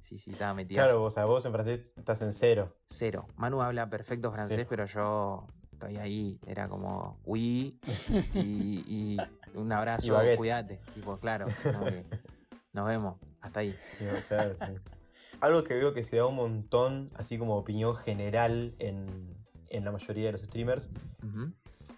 [0.00, 0.82] Sí, sí, estaba metido.
[0.82, 2.74] Claro, o sea, vos en francés estás en cero.
[2.86, 3.26] Cero.
[3.36, 4.66] Manu habla perfecto francés, Cero.
[4.70, 6.40] pero yo estoy ahí.
[6.46, 7.78] Era como, oui,
[8.34, 9.16] y, y
[9.54, 10.80] un abrazo, cuídate.
[10.94, 12.04] Tipo, claro, como que
[12.72, 13.16] nos vemos.
[13.40, 13.74] Hasta ahí.
[14.28, 14.72] Claro, sí.
[15.40, 19.06] Algo que veo que se da un montón, así como opinión general en,
[19.68, 20.90] en la mayoría de los streamers,
[21.22, 21.52] Ujú.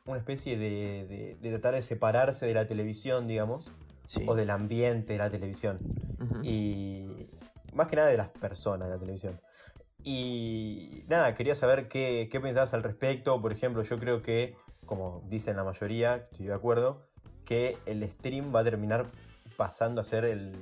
[0.07, 3.71] una especie de, de- de tratar de separarse de la televisión, digamos,
[4.07, 4.25] Sí.
[4.27, 5.79] o del ambiente de la televisión.
[6.21, 6.41] Ujú.
[6.43, 7.29] Y
[7.73, 9.41] más que nada de las personas de la televisión.
[10.03, 13.41] Y nada, quería saber qué, qué pensabas al respecto.
[13.41, 17.07] Por ejemplo, yo creo que, como dicen la mayoría, estoy de acuerdo,
[17.51, 19.07] que el stream va a terminar
[19.57, 20.53] pasando a ser el,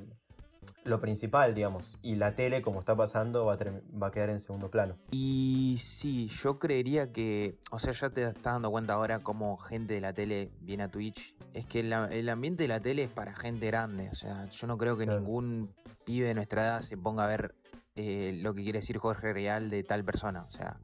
[0.84, 1.98] lo principal, digamos.
[2.00, 3.58] Y la tele, como está pasando, va a,
[4.02, 4.96] va a quedar en segundo plano.
[5.10, 9.92] Y sí, yo creería que, o sea, ya te estás dando cuenta ahora cómo gente
[9.92, 11.34] de la tele viene a Twitch.
[11.52, 14.08] Es que el, el ambiente de la tele es para gente grande.
[14.10, 15.20] O sea, yo no creo que Claro.
[15.20, 15.74] ningún
[16.06, 17.54] pibe de nuestra edad se ponga a ver
[17.96, 20.44] eh, lo que quiere decir Jorge Real de tal persona.
[20.48, 20.80] O sea,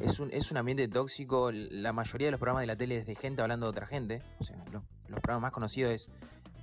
[0.00, 1.52] es un, es un ambiente tóxico.
[1.52, 4.20] La mayoría de los programas de la tele es de gente hablando de otra gente.
[4.40, 6.10] O sea, lo- los programas más conocidos es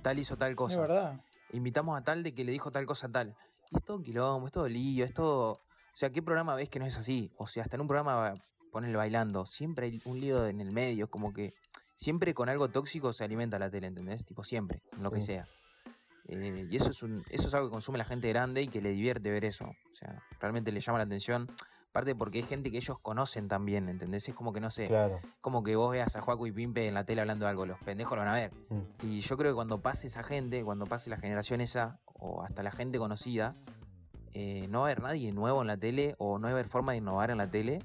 [0.02, 1.20] tal hizo tal Es cosa verdad.
[1.52, 3.36] invitamos a tal de que le dijo tal cosa a tal.
[3.70, 5.52] Y es todo quilombo, es todo lío, es todo.
[5.52, 7.32] O sea, ¿qué programa ves que no es así?
[7.36, 8.34] O sea, hasta en un programa,
[8.70, 11.54] ponerle bailando, siempre hay un lío en el medio, es como que
[11.96, 14.24] siempre con algo tóxico se alimenta la tele, ¿entendés?
[14.24, 15.48] Tipo, siempre, en lo que sea.
[16.28, 18.80] Eh, y eso es, un, eso es algo que consume la gente grande y que
[18.80, 19.64] le divierte ver eso.
[19.64, 21.50] O sea, realmente le llama la atención.
[21.96, 24.28] Aparte porque hay gente que ellos conocen también, ¿entendés?
[24.28, 25.18] Es como que no sé, Claro.
[25.40, 27.78] como que vos veas a Juaco y Pimpe en la tele hablando de algo, los
[27.78, 28.52] pendejos lo van a ver.
[28.68, 28.80] Mm.
[29.06, 32.62] Y yo creo que cuando pase esa gente, cuando pase la generación esa, o hasta
[32.62, 33.56] la gente conocida,
[34.34, 36.68] eh, no va a haber nadie nuevo en la tele, o no va a haber
[36.68, 37.78] forma de innovar en la tele,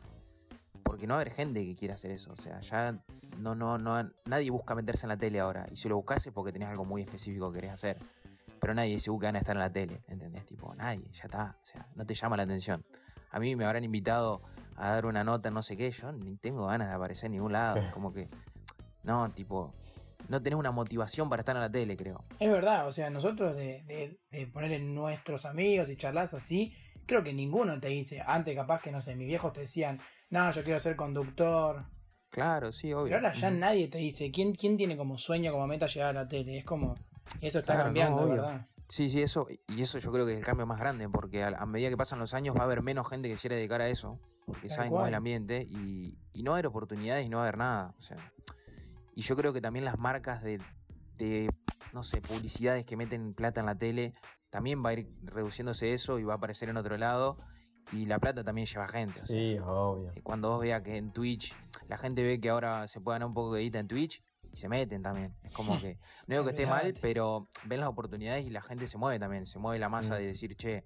[0.83, 2.33] porque no va a haber gente que quiera hacer eso.
[2.33, 3.01] O sea, ya
[3.37, 5.67] no, no, no, nadie busca meterse en la tele ahora.
[5.71, 7.97] Y si lo buscas es porque tenés algo muy específico que querés hacer.
[8.59, 10.45] Pero nadie dice, "Uh, que van a estar en la tele, ¿entendés?
[10.45, 11.57] Tipo, nadie, ya está.
[11.63, 12.83] O sea, no te llama la atención.
[13.31, 14.41] A mí me habrán invitado
[14.75, 17.53] a dar una nota, no sé qué, yo ni tengo ganas de aparecer en ningún
[17.53, 17.81] lado.
[17.93, 18.29] Como que,
[19.03, 19.73] no, tipo,
[20.27, 22.23] no tenés una motivación para estar en la tele, creo.
[22.39, 26.73] Es verdad, o sea, nosotros de, de, de poner en nuestros amigos y charlas así,
[27.05, 30.49] creo que ninguno te dice, antes capaz que no sé, mis viejos te decían, no,
[30.51, 31.85] yo quiero ser conductor.
[32.29, 33.05] Claro, sí, obvio.
[33.05, 36.21] Pero ahora ya nadie te dice, ¿quién, quién tiene como sueño, como meta llegar a
[36.21, 36.57] la tele?
[36.57, 36.95] Es como,
[37.41, 38.41] eso está Claro, no, cambiando, obvio.
[38.41, 38.67] ¿verdad?
[38.91, 41.47] Sí, sí, eso, y eso yo creo que es el cambio más grande, porque a,
[41.47, 43.87] a medida que pasan los años va a haber menos gente que quiera dedicar a
[43.87, 47.25] eso, porque Tal saben cómo es el ambiente, y, y no va a haber oportunidades
[47.25, 47.95] y no va a haber nada.
[47.97, 48.17] O sea,
[49.15, 50.59] y yo creo que también las marcas de,
[51.15, 51.49] de,
[51.93, 54.13] no sé, publicidades que meten plata en la tele,
[54.49, 57.37] también va a ir reduciéndose eso y va a aparecer en otro lado,
[57.93, 59.21] y la plata también lleva gente.
[59.21, 60.11] O sea, Sí, obvio.
[60.11, 61.55] eh, cuando vos veas que en Twitch,
[61.87, 64.57] la gente ve que ahora se puede ganar un poco de guita en Twitch y
[64.57, 65.33] se meten también.
[65.43, 68.87] Es como que, no digo que esté mal, pero ven las oportunidades y la gente
[68.87, 69.45] se mueve también.
[69.45, 70.17] Se mueve la masa Mm.
[70.19, 70.83] de decir, che,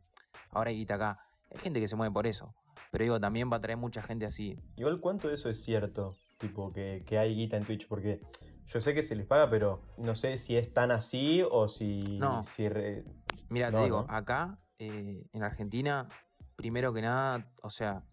[0.51, 1.19] ahora hay guita acá.
[1.51, 2.53] Hay gente que se mueve por eso.
[2.91, 4.57] Pero digo, también va a traer mucha gente así.
[4.77, 6.15] Igual, ¿cuánto de eso es cierto?
[6.37, 8.21] Tipo, que, que hay guita en Twitch, porque
[8.67, 11.99] yo sé que se les paga, pero no sé si es tan así o si.
[12.19, 12.43] No.
[12.43, 13.03] si re-
[13.49, 14.13] Mira, No, te digo, no.
[14.13, 16.07] acá eh, en Argentina,
[16.55, 18.03] primero que nada, o sea,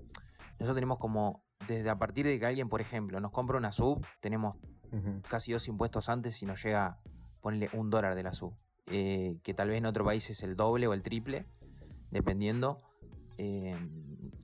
[0.59, 4.05] nosotros tenemos como, desde a partir de que alguien, por ejemplo, nos compra una sub,
[4.21, 4.57] tenemos
[5.29, 6.99] Casi dos impuestos antes si nos llega,
[7.41, 8.55] ponerle un dólar de la sub.
[8.87, 11.47] Eh, que tal vez en otro país es el doble o el triple,
[12.11, 12.79] dependiendo.
[13.39, 13.77] Eh,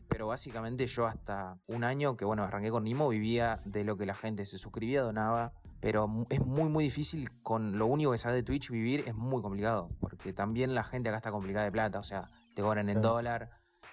[0.08, 4.06] pero básicamente yo hasta un año, que bueno, arranqué con Nimo, vivía de lo que
[4.06, 5.52] la gente se suscribía, donaba.
[5.80, 9.42] Pero es muy, muy difícil con lo único que sabe de Twitch vivir, es muy
[9.42, 9.90] complicado.
[10.00, 13.50] Porque también la gente acá está complicada de plata, o sea, te cobran en dólar,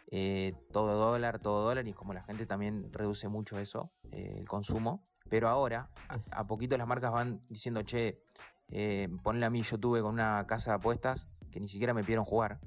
[0.09, 4.47] eh, todo dólar, todo dólar, y como la gente también reduce mucho eso, eh, el
[4.47, 5.05] consumo.
[5.29, 8.23] Pero ahora, a, a poquito las marcas van diciendo, che,
[8.69, 12.01] eh, ponle a mí, yo tuve con una casa de apuestas que ni siquiera me
[12.03, 12.59] pidieron jugar.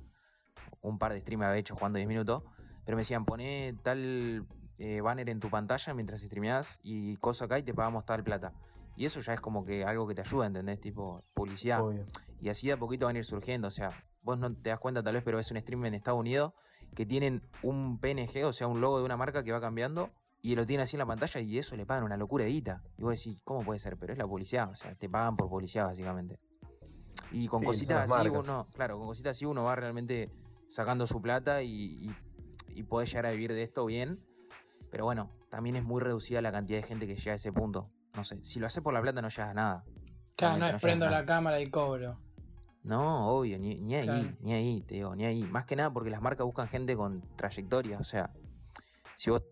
[0.80, 2.42] Un par de streamers había hecho jugando 10 minutos.
[2.84, 4.46] Pero me decían, poné tal
[4.78, 8.52] eh, banner en tu pantalla mientras streameás y cosa acá y te pagamos tal plata.
[8.96, 10.80] Y eso ya es como que algo que te ayuda, ¿entendés?
[10.80, 11.82] Tipo, publicidad.
[11.82, 12.06] Obvio.
[12.40, 13.68] Y así de a poquito van a ir surgiendo.
[13.68, 16.18] O sea, vos no te das cuenta tal vez, pero es un stream en Estados
[16.18, 16.52] Unidos
[16.94, 20.10] que tienen un PNG, o sea, un logo de una marca que va cambiando
[20.42, 22.82] y lo tiene así en la pantalla y eso le pagan una locura de guita.
[22.96, 23.96] Y vos decís, ¿cómo puede ser?
[23.96, 26.38] Pero es la publicidad, o sea, te pagan por publicidad básicamente.
[27.32, 28.48] Y con Sí, cositas así marcas.
[28.48, 30.30] uno, claro, con cositas así uno va realmente
[30.68, 32.14] sacando su plata y, y,
[32.74, 34.18] y puede llegar a vivir de esto bien.
[34.90, 37.90] Pero bueno, también es muy reducida la cantidad de gente que llega a ese punto.
[38.14, 39.84] No sé, si lo haces por la plata no llegas a nada.
[40.36, 42.18] Claro, no Realmente es prendo la cámara y cobro.
[42.84, 44.36] No, obvio, ni, ni ahí, Claro.
[44.40, 45.42] ni ahí, te digo, ni ahí.
[45.42, 47.98] Más que nada porque las marcas buscan gente con trayectoria.
[47.98, 48.30] O sea,
[49.16, 49.42] si vos.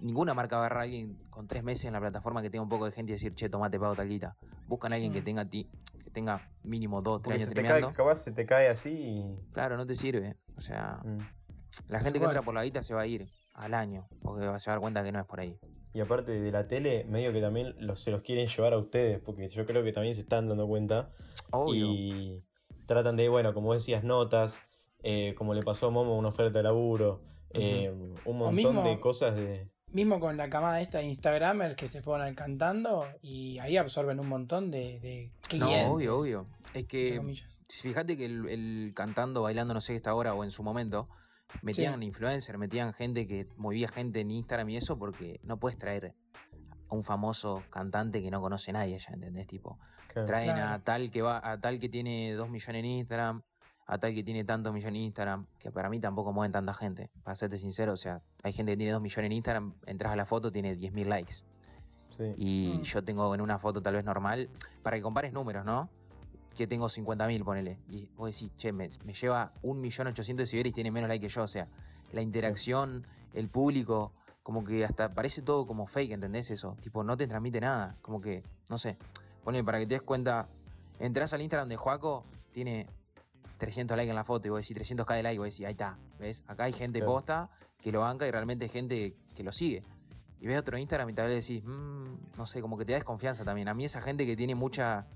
[0.00, 2.62] Ninguna marca va a agarrar a alguien con tres meses en la plataforma que tenga
[2.62, 4.36] un poco de gente y decir, che, tomate pago talquita.
[4.66, 5.24] Buscan a alguien que Mm.
[5.24, 5.68] tenga ti,
[6.02, 7.88] que tenga mínimo dos, tres años se te streameando.
[7.88, 9.38] cae, capaz se te cae así y.
[9.52, 10.36] Claro, no te sirve.
[10.56, 11.18] O sea, Mm.
[11.88, 14.46] la gente que entra por la guita se va a ir al año, porque se
[14.48, 15.58] va a dar cuenta que no es por ahí.
[15.92, 19.18] Y aparte de la tele, medio que también los, se los quieren llevar a ustedes,
[19.20, 21.10] porque yo creo que también se están dando cuenta.
[21.50, 21.86] Obvio.
[21.92, 22.42] Y
[22.86, 24.60] tratan de, bueno, como decías, notas,
[25.02, 27.90] eh, como le pasó a Momo, una oferta de laburo, eh,
[28.24, 29.66] un montón mismo- de cosas de...
[29.92, 34.28] Mismo con la camada esta de Instagramers que se fueron alcantando y ahí absorben un
[34.28, 35.86] montón de, de No, clientes.
[35.90, 36.46] obvio, obvio.
[36.74, 37.20] Es que
[37.68, 41.08] fíjate que el, el cantando, bailando, no sé qué está ahora o en su momento,
[41.62, 42.06] metían Sí.
[42.06, 46.14] influencer, metían gente que movía gente en Instagram y eso porque no puedes traer
[46.88, 49.48] a un famoso cantante que no conoce nadie ya, ¿entendés?
[49.48, 50.26] Tipo, claro.
[50.26, 53.42] traen a tal que va, a tal que tiene 2 millones en Instagram,
[53.92, 57.10] a tal que tiene tantos millones en Instagram, que para mí tampoco mueven tanta gente,
[57.24, 60.16] para serte sincero, o sea, hay gente que tiene 2 millones en Instagram, entras a
[60.16, 61.34] la foto, tiene 10.000 likes.
[62.10, 62.34] Sí.
[62.36, 62.82] Y Mm.
[62.82, 64.48] yo tengo en una foto tal vez normal,
[64.84, 65.90] para que compares números, ¿no?
[66.56, 67.78] Que tengo 50.000, ponele.
[67.88, 71.32] Y vos decís, che, me, me lleva 1.800.000 de seguidores y tiene menos like que
[71.32, 71.42] yo.
[71.42, 71.66] O sea,
[72.12, 74.12] la interacción, el público,
[74.44, 76.76] como que hasta parece todo como fake, ¿entendés eso?
[76.80, 77.96] Tipo, no te transmite nada.
[78.02, 78.96] Como que, no sé.
[79.42, 80.48] Ponele, para que te des cuenta,
[81.00, 82.86] entras al Instagram de Juaco, tiene
[83.60, 85.98] 300 likes en la foto y vos decís 300k de like, vos decís, ahí está,
[86.18, 86.42] ¿ves?
[86.48, 87.12] Acá hay gente Claro.
[87.12, 89.84] posta que lo banca y realmente hay gente que lo sigue.
[90.40, 92.98] Y ves otro Instagram y tal vez decís, "Mm, no sé, como que te da
[92.98, 93.68] desconfianza también.
[93.68, 95.06] A mí esa gente que tiene mucha,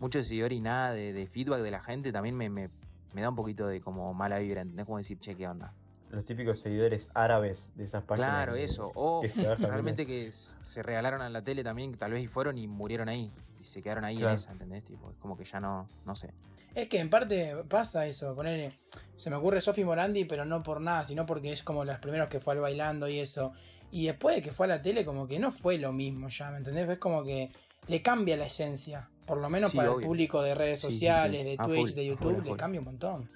[0.00, 2.70] mucho seguidor y nada de, de feedback de la gente también me, me-
[3.12, 4.86] me da un poquito de como mala vibra, ¿entendés?
[4.86, 5.74] Como decir, che, ¿qué onda?
[6.10, 8.30] Los típicos seguidores árabes de esas páginas.
[8.30, 8.90] Claro, eso.
[8.94, 12.66] O que realmente que se regalaron a la tele también, tal vez y fueron y
[12.66, 13.30] murieron ahí.
[13.60, 14.30] Y se quedaron ahí Claro.
[14.30, 14.84] en esa, ¿entendés?
[14.84, 16.32] Tipo, es como que ya no, no sé.
[16.78, 18.72] Es que en parte pasa eso, poner
[19.16, 22.28] se me ocurre Sofi Morandi, pero no por nada, sino porque es como los primeros
[22.28, 23.52] que fue al bailando y eso.
[23.90, 26.50] Y después de que fue a la tele, como que no fue lo mismo ya,
[26.52, 26.88] ¿me entendés?
[26.88, 27.50] Es como que
[27.88, 29.08] le cambia la esencia.
[29.26, 30.98] Por lo menos Sí, para el público de redes Sí, sí, sí.
[31.06, 32.58] sociales, de A Twitch, full, de full, YouTube, le full.
[32.58, 33.30] cambia un montón.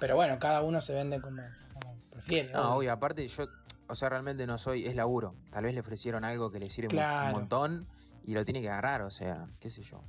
[0.00, 1.42] Pero bueno, cada uno se vende como,
[1.74, 2.52] como prefiere.
[2.54, 2.90] No, obvio.
[2.92, 3.44] aparte yo,
[3.86, 5.34] o sea, realmente no soy, es laburo.
[5.50, 7.26] Tal vez le ofrecieron algo que le sirve Claro.
[7.26, 7.86] un montón
[8.24, 10.00] y lo tiene que agarrar, o sea, qué sé yo.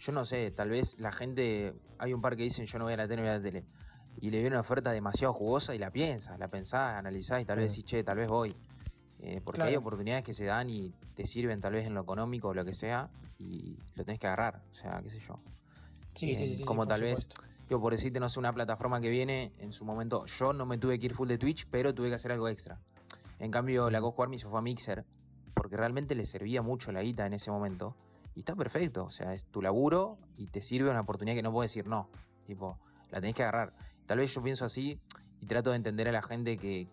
[0.00, 2.94] Yo no sé, tal vez la gente, hay un par que dicen yo no voy
[2.94, 3.64] a la tele, no voy a la tele.
[4.20, 7.58] Y le viene una oferta demasiado jugosa y la piensas, la pensás, analizás y tal
[7.58, 8.56] vez decís, che, tal vez voy.
[9.18, 12.48] Eh, porque hay oportunidades que se dan y te sirven tal vez en lo económico
[12.48, 15.38] o lo que sea y lo tenés que agarrar, o sea, qué sé yo.
[16.14, 17.28] Sí, sí, eh, sí, sí, como tal vez.
[17.68, 20.78] Digo, por decirte, no sé, una plataforma que viene, en su momento, yo no me
[20.78, 22.80] tuve que ir full de Twitch, pero tuve que hacer algo extra.
[23.38, 25.04] En cambio, la Cosco Army se fue a Mixer,
[25.54, 27.94] porque realmente le servía mucho la guita en ese momento.
[28.34, 31.52] Y está perfecto, o sea, es tu laburo y te sirve una oportunidad que no
[31.52, 32.08] puedes decir no.
[32.44, 32.78] Tipo,
[33.10, 33.72] la tenés que agarrar.
[34.06, 35.00] Tal vez yo pienso así
[35.40, 36.88] y trato de entender a la gente que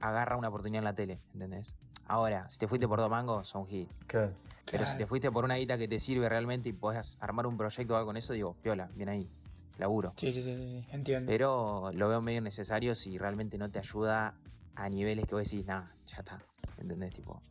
[0.00, 1.76] agarra una oportunidad en la tele, ¿entendés?
[2.06, 3.88] Ahora, si te fuiste por dos mangos, son hit.
[4.06, 4.32] Claro.
[4.70, 7.56] Pero si te fuiste por una guita que te sirve realmente y podés armar un
[7.56, 9.30] proyecto o algo con eso, digo, piola, bien ahí,
[9.78, 10.12] laburo.
[10.16, 11.30] Sí, sí, sí, sí, sí, entiendo.
[11.30, 14.34] Pero lo veo medio necesario si realmente no te ayuda
[14.74, 16.42] a niveles que vos decís, nah, ya está.
[16.78, 17.12] ¿Entendés?
[17.12, 17.42] Tipo,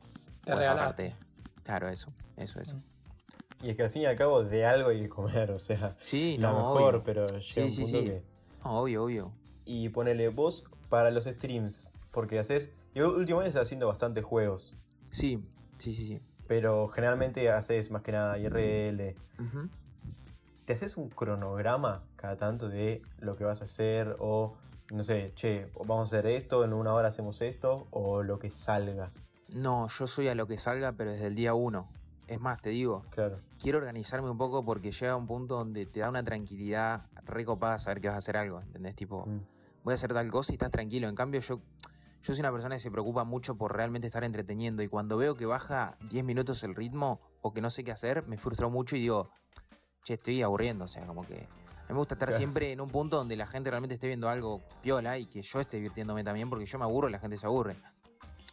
[0.43, 1.15] Te regalaste.
[1.63, 2.75] Claro, eso, eso, eso.
[2.75, 2.83] Mm.
[3.63, 5.95] Y es que al fin y al cabo de algo hay que comer, o sea,
[5.99, 7.03] Sí, lo no, mejor, obvio.
[7.03, 8.05] pero llega Sí, un sí, punto sí.
[8.05, 8.21] que...
[8.63, 9.31] No, obvio, obvio.
[9.65, 12.71] Y ponele vos para los streams, porque haces...
[12.95, 14.73] Yo últimamente estás haciendo bastantes juegos,
[15.11, 15.43] Sí,
[15.77, 16.21] sí, sí, sí.
[16.47, 19.15] pero generalmente haces más que nada IRL.
[20.65, 24.15] ¿Te haces un cronograma cada tanto de lo que vas a hacer?
[24.19, 24.55] O,
[24.91, 28.51] no sé, che, vamos a hacer esto, en una hora hacemos esto, o lo que
[28.51, 29.11] salga.
[29.55, 31.89] No, yo soy a lo que salga, pero desde el día uno.
[32.31, 33.39] Es más, te digo, Claro.
[33.61, 37.99] quiero organizarme un poco porque llega un punto donde te da una tranquilidad recopada saber
[37.99, 38.95] que vas a hacer algo, ¿entendés?
[38.95, 39.39] Tipo, Mm.
[39.83, 41.09] voy a hacer tal cosa y estás tranquilo.
[41.09, 44.81] En cambio, yo, yo soy una persona que se preocupa mucho por realmente estar entreteniendo
[44.81, 48.25] y cuando veo que baja 10 minutos el ritmo o que no sé qué hacer,
[48.27, 49.29] me frustro mucho y digo,
[50.05, 50.85] che, estoy aburriendo.
[50.85, 52.37] O sea, como que a mí me gusta estar Claro.
[52.37, 55.59] siempre en un punto donde la gente realmente esté viendo algo piola y que yo
[55.59, 57.75] esté divirtiéndome también porque yo me aburro y la gente se aburre.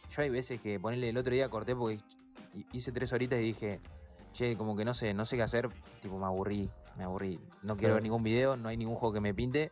[0.09, 2.01] Yo hay veces que ponerle el otro día corté porque
[2.73, 3.79] hice tres horitas y dije,
[4.33, 5.69] che, como que no sé, no sé qué hacer,
[6.01, 7.39] tipo me aburrí, me aburrí.
[7.63, 9.71] No quiero ver ningún video, no hay ningún juego que me pinte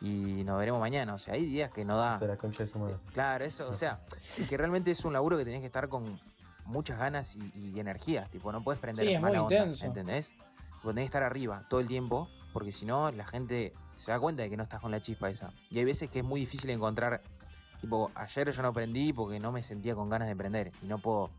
[0.00, 1.14] y nos veremos mañana.
[1.14, 2.18] O sea, hay días que no da.
[2.18, 2.96] Se la concha de su madre.
[3.12, 4.00] Claro, eso, o sea,
[4.48, 6.20] que realmente es un laburo que tenés que estar con
[6.64, 8.26] muchas ganas y, y energía.
[8.30, 9.86] Tipo, no puedes prender Sí, es mala muy onda, intenso.
[9.86, 10.30] ¿entendés?
[10.30, 14.18] Tipo, tenés que estar arriba todo el tiempo, porque si no, la gente se da
[14.20, 15.52] cuenta de que no estás con la chispa esa.
[15.70, 17.22] Y hay veces que es muy difícil encontrar.
[17.80, 20.72] Tipo, ayer yo no prendí porque no me sentía con ganas de prender.
[20.82, 21.30] Y no puedo.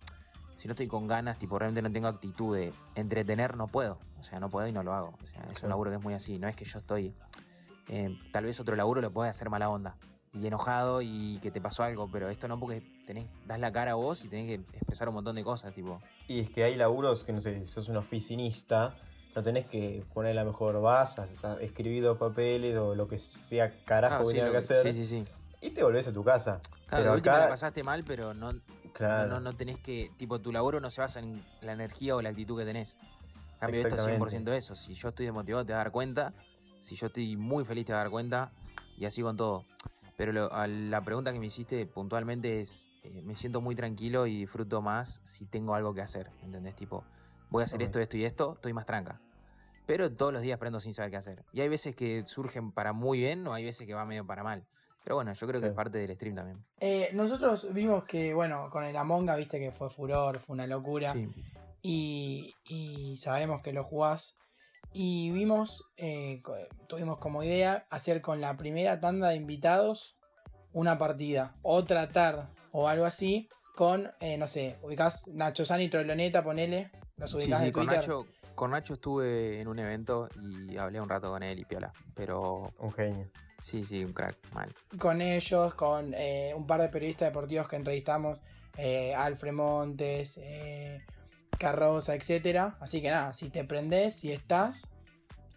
[0.55, 3.97] Si no estoy con ganas, tipo, realmente no tengo actitud de entretener, no puedo.
[4.19, 5.13] O sea, no puedo y no lo hago.
[5.23, 6.39] O sea, es un laburo que es muy así.
[6.39, 7.13] No es que yo estoy.
[7.87, 9.95] eh, tal vez otro laburo lo puede hacer mala onda
[10.33, 13.91] y enojado y que te pasó algo, pero esto no porque tenés, das la cara
[13.91, 16.01] a vos y tenés que expresar un montón de cosas, tipo.
[16.27, 18.95] Y es que hay laburos que, no sé, si sos un oficinista,
[19.35, 21.29] no tenés que poner la mejor vas, has
[21.61, 24.77] escribido papeles o lo que sea carajo Ah, que sí, que que- hacer.
[24.77, 25.25] sí, sí, sí.
[25.61, 26.59] Y te volvés a tu casa.
[26.87, 28.51] Claro, Pero última la acá, pasaste mal, pero no,
[28.95, 30.11] claro, no, no tenés que.
[30.17, 32.95] Tipo, tu laburo no se basa en la energía o la actitud que tenés.
[33.53, 34.29] En cambio, esto es Exactamente.
[34.37, 34.75] 100% eso.
[34.75, 36.33] Si yo estoy desmotivado, te vas a dar cuenta.
[36.79, 38.51] Si yo estoy muy feliz, te vas a dar cuenta.
[38.97, 39.65] Y así con todo.
[40.17, 44.27] Pero lo- a la pregunta que me hiciste puntualmente es: eh, me siento muy tranquilo
[44.27, 46.29] y disfruto más si tengo algo que hacer.
[46.43, 46.75] ¿Entendés?
[46.75, 47.03] Tipo,
[47.49, 47.85] voy a hacer Ok.
[47.85, 49.19] esto, esto y esto, estoy más tranca.
[49.85, 51.43] Pero todos los días aprendo sin saber qué hacer.
[51.53, 54.43] Y hay veces que surgen para muy bien o hay veces que va medio para
[54.43, 54.65] mal.
[55.05, 56.65] Pero bueno, yo creo que es parte del stream también.
[56.79, 60.65] Eh, nosotros vimos que, bueno, con el Among Us, viste que fue furor, fue una
[60.65, 61.13] locura.
[61.13, 61.29] Sí.
[61.83, 64.35] y, y sabemos que lo jugás.
[64.93, 66.41] Y vimos, eh,
[66.87, 70.17] tuvimos como idea hacer con la primera tanda de invitados
[70.73, 71.53] una partida.
[71.61, 76.89] O tratar, o algo así, con, eh, no sé, ubicás Nacho Sani, Trolloneta, ponele.
[77.17, 77.85] Los Sí, ubicás sí, de con.
[77.85, 81.93] Nacho, con Nacho estuve en un evento y hablé un rato con él y piola.
[82.15, 83.29] Pero un genio.
[83.61, 84.73] Sí, sí, un crack, mal.
[84.99, 88.39] Con ellos, con eh, un par de periodistas deportivos que entrevistamos.
[88.77, 91.01] Eh, Alfred Montes, eh,
[91.57, 92.77] Carroza, etcétera.
[92.81, 94.87] Así que nada, si te prendés, si estás, Sí,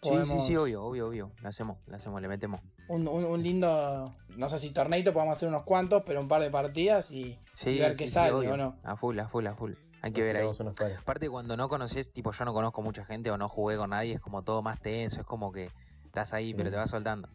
[0.02, 1.32] sí, podemos- sí, obvio, obvio, obvio.
[1.42, 2.60] Lo hacemos, lo hacemos, le metemos.
[2.88, 6.40] un, un- un lindo, no sé si torneito, podemos hacer unos cuantos, pero un par
[6.40, 8.54] de partidas y, Sí, y ver sí, qué sí, sale, obvio.
[8.54, 8.78] ¿o no?
[8.82, 9.72] A full, a full, a full.
[10.00, 10.48] Hay que ver ahí.
[10.96, 14.14] Aparte, cuando no conoces, tipo, yo no conozco mucha gente o no jugué con nadie,
[14.14, 15.70] es como todo más tenso, es como que
[16.06, 16.54] estás ahí, Sí.
[16.54, 17.28] pero te vas soltando.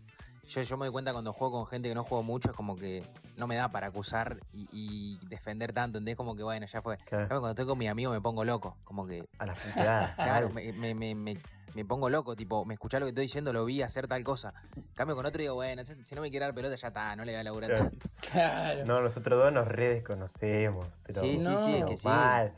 [0.47, 2.75] Yo, yo me doy cuenta cuando juego con gente que no juego mucho, es como
[2.75, 3.01] que
[3.37, 6.15] no me da para acusar y, y defender tanto, ¿entendés?
[6.17, 6.97] Como que bueno, ya fue.
[6.97, 10.15] Claro, Cuando estoy con mi amigo me pongo loco, como que A las puteadas.
[10.15, 11.37] Claro, me, me, me, me,
[11.73, 14.53] me pongo loco, tipo, me escuchás lo que estoy diciendo, lo vi hacer tal cosa.
[14.95, 17.23] Cambio con otro y digo, bueno, si no me quiere dar pelota, ya está, no
[17.23, 17.85] le voy a laburar Claro.
[17.89, 18.09] tanto.
[18.33, 18.85] Claro.
[18.85, 20.85] No, nosotros dos nos re desconocemos.
[21.03, 22.07] Pero Sí, sí, sí, es que sí.
[22.07, 22.53] mal.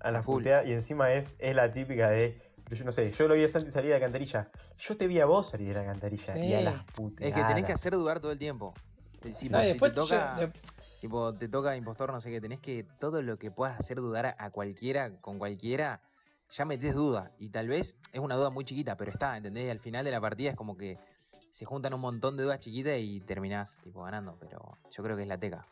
[0.00, 0.38] A las full.
[0.38, 0.66] puteadas.
[0.66, 2.40] Y encima es, es la típica de.
[2.74, 4.50] Yo no sé, yo lo vi a Santi salir de la cantarilla.
[4.78, 6.38] Yo te vi a vos salir de la cantarilla.
[6.38, 7.36] Y a las puteadas.
[7.36, 8.72] Es que tenés que hacer dudar todo el tiempo.
[9.20, 10.48] Te- Si, No, si te toca, yo-
[11.00, 14.34] tipo, te toca impostor, no sé qué, tenés que todo lo que puedas hacer dudar
[14.38, 16.00] a, cualquiera, con cualquiera,
[16.50, 17.30] ya metés duda.
[17.38, 19.66] Y tal vez es una duda muy chiquita, pero está, ¿entendés?
[19.66, 20.96] Y al final de la partida es como que
[21.50, 24.36] se juntan un montón de dudas chiquitas y terminás, tipo, ganando.
[24.40, 25.66] Pero yo creo que es la teca.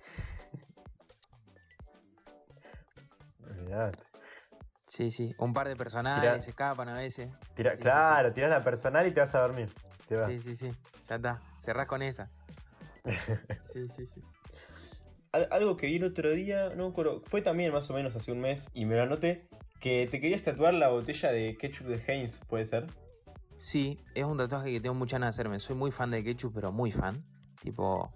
[3.48, 4.05] Olvidate.
[4.86, 5.34] Sí, sí.
[5.38, 6.40] Un par de personajes Tirá.
[6.40, 7.28] se escapan a veces.
[7.54, 9.72] Tira- Sí, sí, claro, tirás la personal y te vas a dormir.
[10.08, 10.30] Te vas.
[10.30, 10.72] Sí, sí, sí.
[11.08, 11.40] Ya está.
[11.58, 12.30] Cerrás con esa.
[13.62, 14.22] Sí, sí, sí.
[15.32, 18.14] Al- Algo que vi el otro día, no me acuerdo, fue también más o menos
[18.16, 19.48] hace un mes y me lo anoté,
[19.80, 22.86] que te querías tatuar la botella de ketchup de Heinz, ¿puede ser?
[23.58, 25.58] Sí, es un tatuaje que tengo muchas ganas de hacerme.
[25.60, 27.24] Soy muy fan de ketchup, pero muy fan.
[27.60, 28.10] Tipo,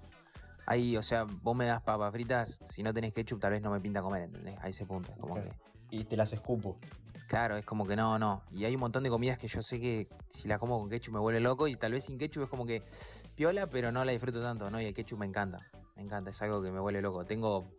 [0.67, 3.71] ahí, o sea, vos me das papas fritas, si no tenés ketchup tal vez no
[3.71, 4.57] me pinta comer, ¿entendés?
[4.63, 5.11] A ese punto.
[5.13, 5.51] Es como Claro.
[5.51, 6.79] que, Y te las escupo.
[7.29, 8.43] claro, es como que no, no.
[8.51, 11.15] Y hay un montón de comidas que yo sé que si las como con ketchup
[11.15, 12.83] me vuelve loco y tal vez sin ketchup es como que
[13.37, 14.81] piola, pero no la disfruto tanto, ¿no?
[14.81, 15.59] Y el ketchup me encanta.
[15.97, 17.25] Me encanta, es algo que me vuelve loco.
[17.25, 17.71] Tengo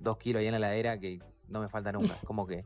[0.00, 2.14] dos kilos ahí en la heladera que no me falta nunca.
[2.14, 2.64] Es como que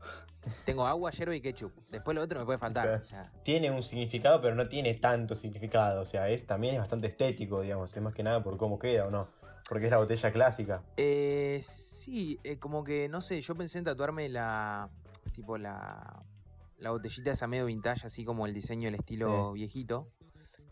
[0.65, 1.71] tengo agua, yerba y ketchup.
[1.91, 2.83] Después lo otro me puede faltar.
[2.85, 3.01] Claro.
[3.01, 6.01] O sea, Tiene un significado, pero no tiene tanto significado.
[6.01, 7.95] O sea, es también es bastante estético, digamos.
[7.95, 9.27] Es más que nada por cómo queda o no.
[9.69, 10.83] Porque es la botella clásica.
[10.95, 14.89] Eh, sí, eh, como que, no sé, yo pensé en tatuarme la,
[15.33, 16.23] tipo la,
[16.77, 20.07] la botellita esa medio vintage, así como el diseño, el estilo viejito.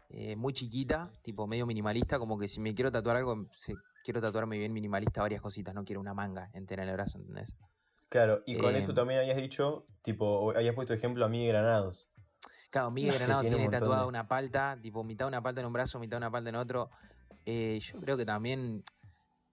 [0.10, 4.22] Eh, muy chiquita, tipo medio minimalista, como que si me quiero tatuar algo, se- quiero
[4.22, 7.54] tatuarme bien minimalista varias cositas, no quiero una manga entera en el brazo, ¿entendés?
[8.08, 12.08] Claro, y con Eh, eso también habías dicho, tipo, habías puesto ejemplo a Miguel Granados.
[12.70, 15.74] Claro, Miguel Granado tiene un tatuada de- una palta, tipo mitad una palta en un
[15.74, 16.92] brazo, mitad una palta en otro.
[17.46, 18.84] Eh, yo creo que también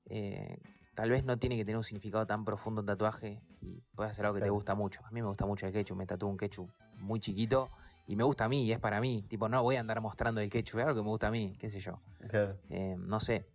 [0.07, 0.59] eh,
[0.95, 4.27] tal vez no tiene que tener un significado tan profundo un tatuaje y puedes hacer
[4.27, 5.05] algo que te gusta mucho.
[5.05, 7.69] A mí me gusta mucho el ketchup, me tatúo un ketchup muy chiquito
[8.07, 9.23] y me gusta a mí y es para mí.
[9.29, 11.57] Tipo, no voy a andar mostrando el ketchup, es algo que me gusta a mí,
[11.59, 12.01] qué sé yo.
[12.29, 12.57] Claro.
[12.71, 13.47] Eh, no sé.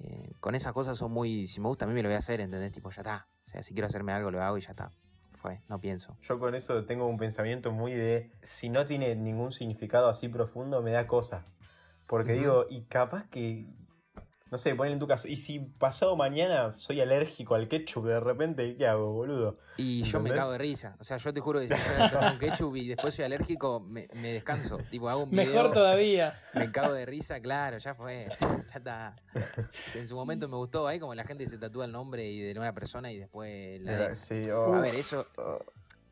[0.00, 1.46] Eh, con esas cosas son muy.
[1.46, 2.72] Si me gusta a mí, me lo voy a hacer, ¿entendés?
[2.72, 3.26] Tipo, ya está.
[3.44, 4.90] O sea, si quiero hacerme algo, lo hago y ya está.
[5.36, 6.16] fue, no pienso.
[6.22, 10.82] Yo con eso tengo un pensamiento muy de, si no tiene ningún significado así profundo,
[10.82, 11.46] me da cosa.
[12.06, 13.66] Porque digo, y capaz que,
[14.50, 18.20] no sé, ponen en tu caso, y si pasado mañana soy alérgico al ketchup de
[18.20, 19.58] repente, ¿qué hago, boludo?
[19.76, 20.96] Y yo me cago de risa.
[21.00, 24.06] O sea, yo te juro que si yo con ketchup y después soy alérgico, me,
[24.14, 24.78] me descanso.
[24.90, 26.38] Tipo, hago un video, Mejor todavía.
[26.54, 28.28] me cago de risa, claro, ya fue.
[28.74, 29.16] Ya está.
[29.94, 32.58] En su momento me gustó, ahí como la gente se tatúa el nombre y de
[32.58, 34.14] una persona y después la.
[34.14, 35.58] Sí, A oh, ver, eso oh.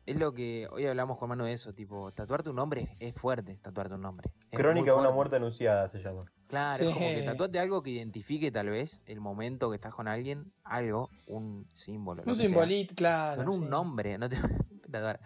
[0.05, 3.57] Es lo que hoy hablamos con mano de eso, tipo, tatuarte un nombre es fuerte,
[3.61, 4.29] tatuarte un nombre.
[4.51, 6.25] Es Crónica de una muerte anunciada se llama.
[6.47, 10.07] Claro, es como que tatuate algo que identifique tal vez el momento que estás con
[10.07, 12.23] alguien, algo, un símbolo.
[12.25, 13.43] lo Un simbolito, claro.
[13.43, 13.69] Con un sí.
[13.69, 14.37] nombre, no te
[14.91, 15.19] tatuar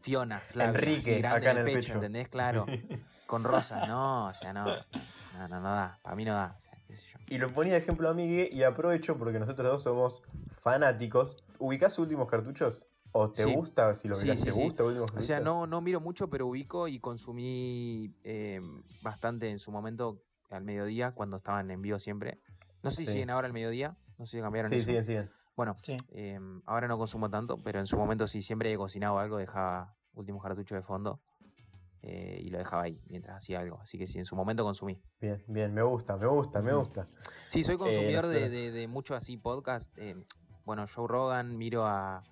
[0.00, 1.94] Fiona, Flavia, Enrique, grande acá en el pecho, pecho.
[1.94, 2.28] ¿entendés?
[2.28, 2.66] Claro.
[3.26, 4.66] Con rosas, no, o sea, no.
[4.66, 5.98] No, no, no da.
[6.02, 6.54] Para mí no da.
[6.54, 7.18] O sea, qué sé yo.
[7.28, 11.42] Y lo ponía de ejemplo a Migue y aprovecho porque nosotros dos somos fanáticos.
[11.58, 12.90] ¿Ubicás sus últimos cartuchos?
[13.12, 13.54] ¿O te Sí.
[13.54, 13.92] gusta?
[13.94, 14.62] Si lo Sí, sí, ¿te sí.
[14.62, 18.60] gusta últimos O sea, no, no miro mucho, pero ubico y consumí eh,
[19.02, 22.38] bastante en su momento al mediodía, cuando estaban en vivo siempre.
[22.82, 23.12] No sé si Sí.
[23.12, 24.86] siguen ahora al mediodía, no sé si cambiaron Sí, eso.
[24.86, 25.30] siguen, siguen.
[25.56, 25.96] Bueno, Sí.
[26.08, 29.94] eh, ahora no consumo tanto, pero en su momento sí, siempre he cocinado algo, dejaba
[30.14, 31.20] últimos cartuchos de fondo
[32.02, 33.78] eh, y lo dejaba ahí mientras hacía algo.
[33.80, 35.00] Así que sí, en su momento consumí.
[35.20, 37.06] Bien, bien, me gusta, me gusta, me gusta.
[37.46, 39.96] Sí, soy consumidor de, de, de mucho así podcast.
[39.98, 40.16] eh,
[40.64, 42.22] bueno, Joe Rogan, miro a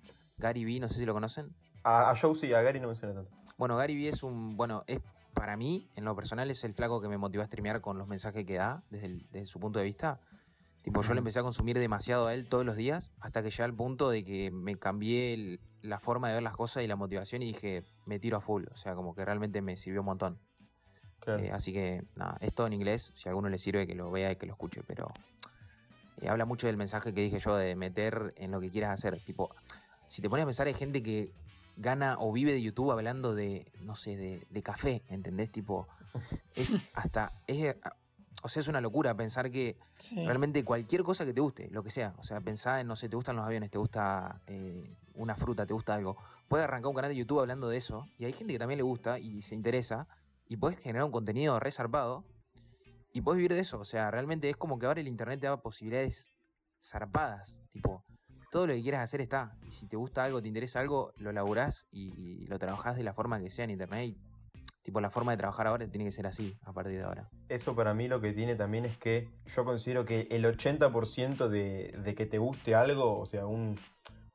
[0.41, 1.55] Gary Vee, no sé si lo conocen.
[1.83, 3.31] A, a Joe sí, a Gary no me suena tanto.
[3.57, 4.99] Bueno, Gary Vee es un, bueno, es
[5.33, 8.07] para mí, en lo personal, es el flaco que me motivó a streamear con los
[8.07, 10.19] mensajes que da desde, el- desde su punto de vista.
[10.83, 13.63] Tipo, yo le empecé a consumir demasiado a él todos los días hasta que llegué
[13.63, 16.95] al punto de que me cambié el- la forma de ver las cosas y la
[16.95, 18.65] motivación y dije, me tiro a full.
[18.71, 20.39] O sea, como que realmente me sirvió un montón.
[21.19, 21.39] Claro.
[21.43, 23.11] Eh, así que, nada, es todo en inglés.
[23.15, 24.81] Si a alguno le sirve, que lo vea y que lo escuche.
[24.87, 25.11] Pero
[26.19, 29.19] eh, habla mucho del mensaje que dije yo de meter en lo que quieras hacer.
[29.23, 29.53] Tipo,
[30.11, 31.31] si te pones a pensar, hay gente que
[31.77, 35.51] gana o vive de YouTube hablando de, no sé, de, de café, ¿entendés?
[35.51, 35.87] Tipo,
[36.55, 37.31] es hasta.
[37.47, 37.75] Es,
[38.43, 40.15] o sea, es una locura pensar que Sí.
[40.25, 42.13] realmente cualquier cosa que te guste, lo que sea.
[42.17, 45.65] O sea, pensá en, no sé, te gustan los aviones, te gusta eh, una fruta,
[45.65, 46.17] te gusta algo.
[46.49, 48.07] Puedes arrancar un canal de YouTube hablando de eso.
[48.17, 50.07] Y hay gente que también le gusta y se interesa.
[50.49, 52.25] Y puedes generar un contenido resarpado.
[53.13, 53.79] Y puedes vivir de eso.
[53.79, 56.31] O sea, realmente es como que ahora el internet te da posibilidades
[56.81, 57.63] zarpadas.
[57.71, 58.03] Tipo,
[58.51, 59.57] todo lo que quieras hacer está.
[59.65, 63.03] Y si te gusta algo, te interesa algo, lo laburás y, y lo trabajás de
[63.03, 64.09] la forma que sea en internet.
[64.09, 64.17] Y,
[64.83, 67.29] tipo, la forma de trabajar ahora tiene que ser así, a partir de ahora.
[67.47, 71.97] Eso para mí lo que tiene también es que yo considero que el 80% de,
[72.03, 73.79] de que te guste algo, o sea, un,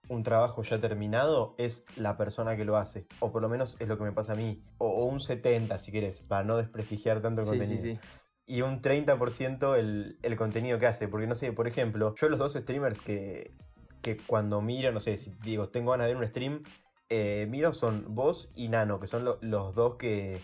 [0.09, 3.07] un trabajo ya terminado, es la persona que lo hace.
[3.21, 4.63] O por lo menos es lo que me pasa a mí.
[4.79, 8.01] O, o un 70% si querés, para no desprestigiar tanto el contenido.
[8.49, 11.07] Y un 30% el, el contenido que hace.
[11.07, 13.53] Porque no sé, por ejemplo, yo los dos streamers que,
[14.07, 16.63] que cuando miro, no sé, si digo, tengo ganas de ver un stream,
[17.09, 20.41] eh, miro son vos y Nano, que son lo- los dos que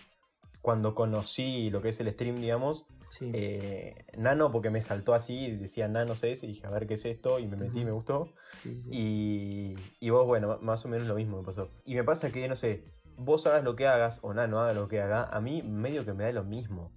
[0.61, 3.31] cuando conocí lo que es el stream, digamos, Sí.
[3.33, 7.05] eh, Nano porque me saltó así, decía Nano CS, y dije, a ver qué es
[7.05, 7.85] esto, y me metí, Ujú.
[7.85, 8.33] me gustó.
[8.61, 8.89] sí, sí.
[8.91, 11.69] Y, y vos, bueno, más o menos lo mismo me pasó.
[11.85, 12.83] Y me pasa que, no sé,
[13.17, 16.13] vos hagas lo que hagas o Nano haga lo que haga, a mí medio que
[16.13, 16.91] me da lo mismo.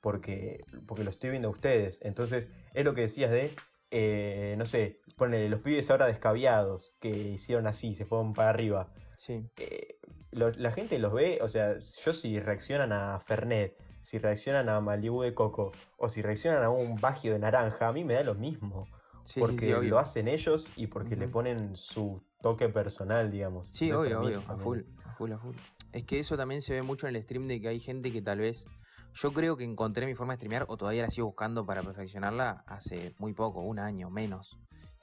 [0.00, 2.00] Porque, porque lo estoy viendo a ustedes.
[2.02, 3.54] Entonces, es lo que decías de,
[3.92, 8.92] eh, no sé, ponele los pibes ahora descaviados, que hicieron así, se fueron para arriba.
[9.16, 9.48] sí.
[9.56, 9.98] Eh,
[10.32, 14.80] lo- la gente los ve, o sea, yo si reaccionan a Fernet, si reaccionan a
[14.80, 18.24] Malibu de Coco, o si reaccionan a un bagio de naranja, a mí me da
[18.24, 18.88] lo mismo.
[19.24, 19.90] Sí, sí, porque sí, obvio.
[19.90, 23.68] lo hacen ellos y porque le ponen su toque personal, digamos.
[23.70, 25.54] Sí, obvio, obvio, a full, a full, a full.
[25.92, 28.20] Es que eso también se ve mucho en el stream de que hay gente que
[28.22, 28.66] tal vez.
[29.14, 32.64] Yo creo que encontré mi forma de streamear o todavía la sigo buscando para perfeccionarla
[32.66, 34.58] hace muy poco, un año, menos.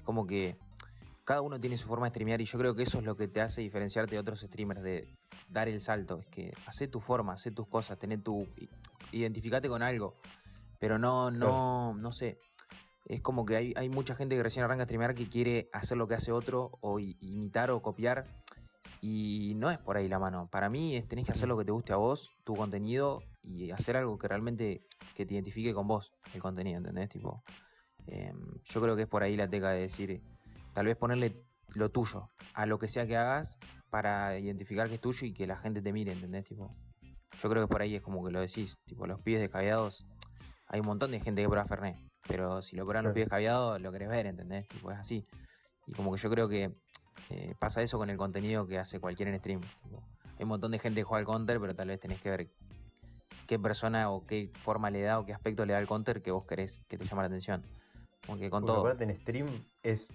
[0.09, 0.57] Como que
[1.23, 3.27] cada uno tiene su forma de streamear y yo creo que eso es lo que
[3.27, 5.07] te hace diferenciarte de otros streamers, de
[5.47, 6.17] dar el salto.
[6.17, 8.47] Es que hace tu forma, hace tus cosas, tener tu.
[9.11, 10.15] identificate con algo.
[10.79, 12.39] Pero no, no, no sé.
[13.05, 15.95] Es como que hay, hay mucha gente que recién arranca a streamear que quiere hacer
[15.95, 18.25] lo que hace otro o imitar o copiar.
[18.99, 20.49] Y no es por ahí la mano.
[20.49, 23.69] Para mí es, tenés que hacer lo que te guste a vos, tu contenido, y
[23.69, 27.09] hacer algo que realmente que te identifique con vos, el contenido, ¿entendés?
[27.09, 27.43] Tipo,
[28.11, 30.21] em, yo creo que es por ahí la teca de decir,
[30.73, 31.43] tal vez ponerle
[31.75, 35.47] lo tuyo a lo que sea que hagas para identificar que es tuyo y que
[35.47, 36.45] la gente te mire, ¿entendés?
[36.45, 36.69] Tipo,
[37.41, 40.05] yo creo que por ahí es como que lo decís, tipo, los pibes descabeados,
[40.67, 41.97] hay un montón de gente que prueba Fernet,
[42.27, 44.67] pero si lo prueban los pibes descabeados, lo querés ver, ¿entendés?
[44.67, 45.25] Tipo, es así.
[45.87, 46.71] Y como que yo creo que
[47.29, 49.61] eh, pasa eso con el contenido que hace cualquier en stream.
[49.83, 50.03] tipo,
[50.37, 52.49] hay un montón de gente que juega al counter, pero tal vez tenés que ver
[53.47, 56.31] qué persona o qué forma le da o qué aspecto le da al counter que
[56.31, 57.63] vos querés que te llama la atención.
[58.29, 58.81] Porque con Porque todo.
[58.85, 59.47] aparte en stream
[59.83, 60.13] es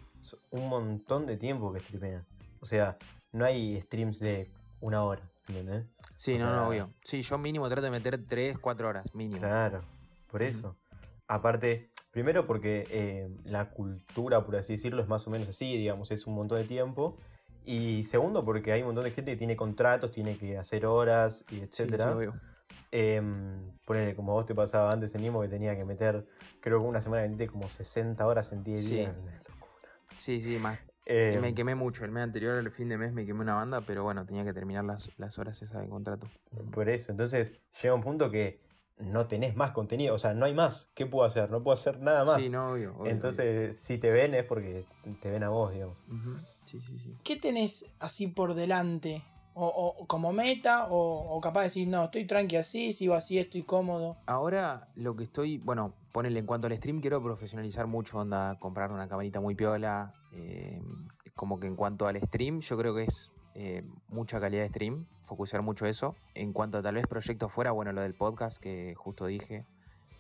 [0.50, 2.24] un montón de tiempo que streamean.
[2.60, 2.96] O sea,
[3.32, 4.50] no hay streams de
[4.80, 5.84] una hora, ¿entendés?
[6.16, 6.90] Sí, O no, no, sea- obvio.
[7.02, 9.40] Sí, yo mínimo trato de meter 3, 4 horas, mínimo.
[9.40, 9.82] Claro,
[10.30, 10.76] por eso.
[11.26, 16.10] Aparte, primero porque eh, la cultura, por así decirlo, es más o menos así, digamos,
[16.10, 17.16] es un montón de tiempo.
[17.66, 21.44] Y segundo, porque hay un montón de gente que tiene contratos, tiene que hacer horas
[21.48, 22.14] y Sí, sí, etcétera.
[22.14, 22.34] obvio.
[22.96, 26.28] Em, ponele, como a vos te pasaba antes en Nimo, que tenía que meter,
[26.60, 28.94] creo que una semana que como 60 horas en 10 Sí.
[28.98, 29.16] días.
[29.20, 29.88] Una locura.
[30.16, 30.78] Sí, sí, más.
[31.04, 32.04] Em, me quemé mucho.
[32.04, 34.52] El mes anterior, el fin de mes, me quemé una banda, pero bueno, tenía que
[34.52, 36.28] terminar las, las horas esas de contrato.
[36.70, 38.60] Por eso, entonces llega un punto que
[38.98, 40.88] no tenés más contenido, o sea, no hay más.
[40.94, 41.50] ¿Qué puedo hacer?
[41.50, 42.40] No puedo hacer nada más.
[42.40, 42.94] Sí, no, obvio.
[42.96, 44.86] obvio, entonces, si te ven es porque
[45.20, 46.06] te ven a vos, digamos.
[46.64, 47.18] Sí, sí, sí.
[47.24, 49.24] ¿Qué tenés así por delante?
[49.54, 49.66] O,
[49.98, 53.62] o como meta, o, o capaz de decir, no, estoy tranqui así, sigo así, estoy
[53.62, 54.16] cómodo.
[54.26, 58.90] Ahora lo que estoy, bueno, ponele en cuanto al stream, quiero profesionalizar mucho, onda, comprar
[58.90, 60.12] una camarita muy piola.
[60.32, 60.82] eh,
[61.36, 65.06] como que en cuanto al stream, yo creo que es eh, mucha calidad de stream,
[65.22, 66.14] focusar mucho eso.
[66.34, 69.66] En cuanto a tal vez proyectos fuera, bueno, lo del podcast que justo dije,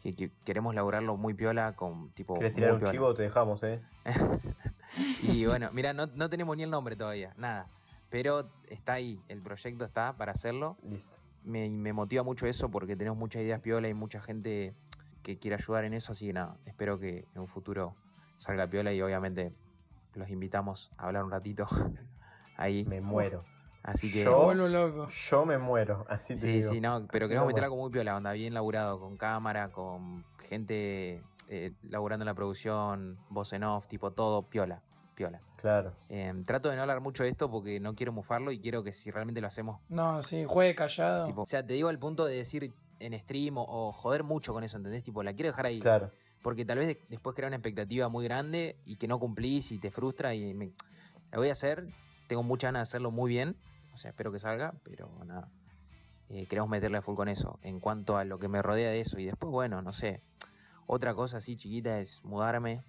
[0.02, 2.34] que, que queremos laburarlo muy piola con tipo...
[2.34, 2.92] ¿Querés tirar un piola.
[2.92, 3.14] chivo?
[3.14, 3.80] Te dejamos, ¿eh?
[5.22, 7.66] Y bueno, mira, no, no tenemos ni el nombre todavía, nada.
[8.14, 10.76] Pero está ahí, el proyecto está para hacerlo.
[10.88, 11.18] Listo.
[11.42, 14.72] Me, me motiva mucho eso porque tenemos muchas ideas piola y mucha gente
[15.24, 17.96] que quiere ayudar en eso, así que nada, espero que en un futuro
[18.36, 19.52] salga piola y obviamente
[20.14, 21.66] los invitamos a hablar un ratito
[22.56, 22.84] ahí.
[22.86, 23.42] Me muero.
[23.82, 24.22] Así que...
[24.22, 25.08] Yo- vuelvo loco.
[25.08, 26.70] Yo me muero, así te Sí, digo.
[26.70, 30.24] sí, no, pero Así queremos meter algo muy piola, onda, bien laburado, con cámara, con
[30.38, 34.82] gente eh, laburando en la producción, voz en off, tipo todo piola,
[35.14, 35.40] piola.
[35.56, 35.94] Claro.
[36.08, 38.92] Eh, trato de no hablar mucho de esto porque no quiero mufarlo y quiero que
[38.92, 41.24] si realmente lo hacemos, No, sí, juegue callado.
[41.24, 44.52] tipo, o sea, te digo al punto de decir en stream o, o joder mucho
[44.52, 45.02] con eso, ¿entendés?
[45.02, 45.80] Tipo, la quiero dejar ahí.
[45.80, 46.10] Claro.
[46.42, 49.78] Porque tal vez de- después crea una expectativa muy grande y que no cumplís y
[49.78, 50.72] te frustra y me,
[51.32, 51.86] la voy a hacer.
[52.26, 53.56] Tengo mucha ganas de hacerlo muy bien.
[53.94, 55.48] O sea, espero que salga, pero nada.
[56.28, 57.58] Eh, queremos meterle a full con eso.
[57.62, 59.18] En cuanto a lo que me rodea de eso.
[59.18, 60.20] Y después, bueno, no sé.
[60.86, 62.82] Otra cosa así chiquita es mudarme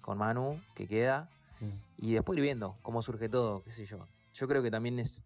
[0.00, 1.28] con Manu, que queda.
[1.64, 1.80] Mm.
[2.06, 4.06] Y después ir viendo cómo surge todo, qué sé yo.
[4.32, 5.24] Yo creo que también es.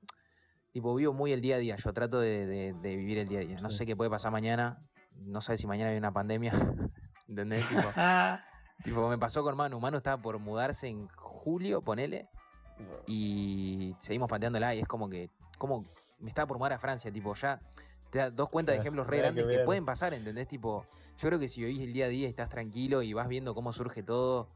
[0.73, 1.77] Tipo, vivo muy el día a día.
[1.77, 3.61] Yo trato de, de- de vivir el día a día.
[3.61, 3.79] No Sí.
[3.79, 4.87] sé qué puede pasar mañana.
[5.17, 6.53] No sé si mañana hay una pandemia.
[7.29, 7.67] ¿Entendés?
[7.69, 7.83] Tipo,
[8.85, 9.81] tipo, me pasó con Manu.
[9.81, 12.29] Manu estaba por mudarse en julio, ponele.
[13.07, 14.75] Y seguimos pateándola.
[14.75, 15.31] Y es como que.
[15.59, 15.85] Como
[16.21, 17.11] me estaba por mudar a Francia.
[17.11, 17.61] Tipo, ya
[18.11, 20.47] te das dos cuentas de ejemplos re que grandes que, pueden pasar, ¿entendés?
[20.49, 20.87] Tipo,
[21.19, 23.55] yo creo que si vivís el día a día y estás tranquilo y vas viendo
[23.55, 24.49] cómo surge todo,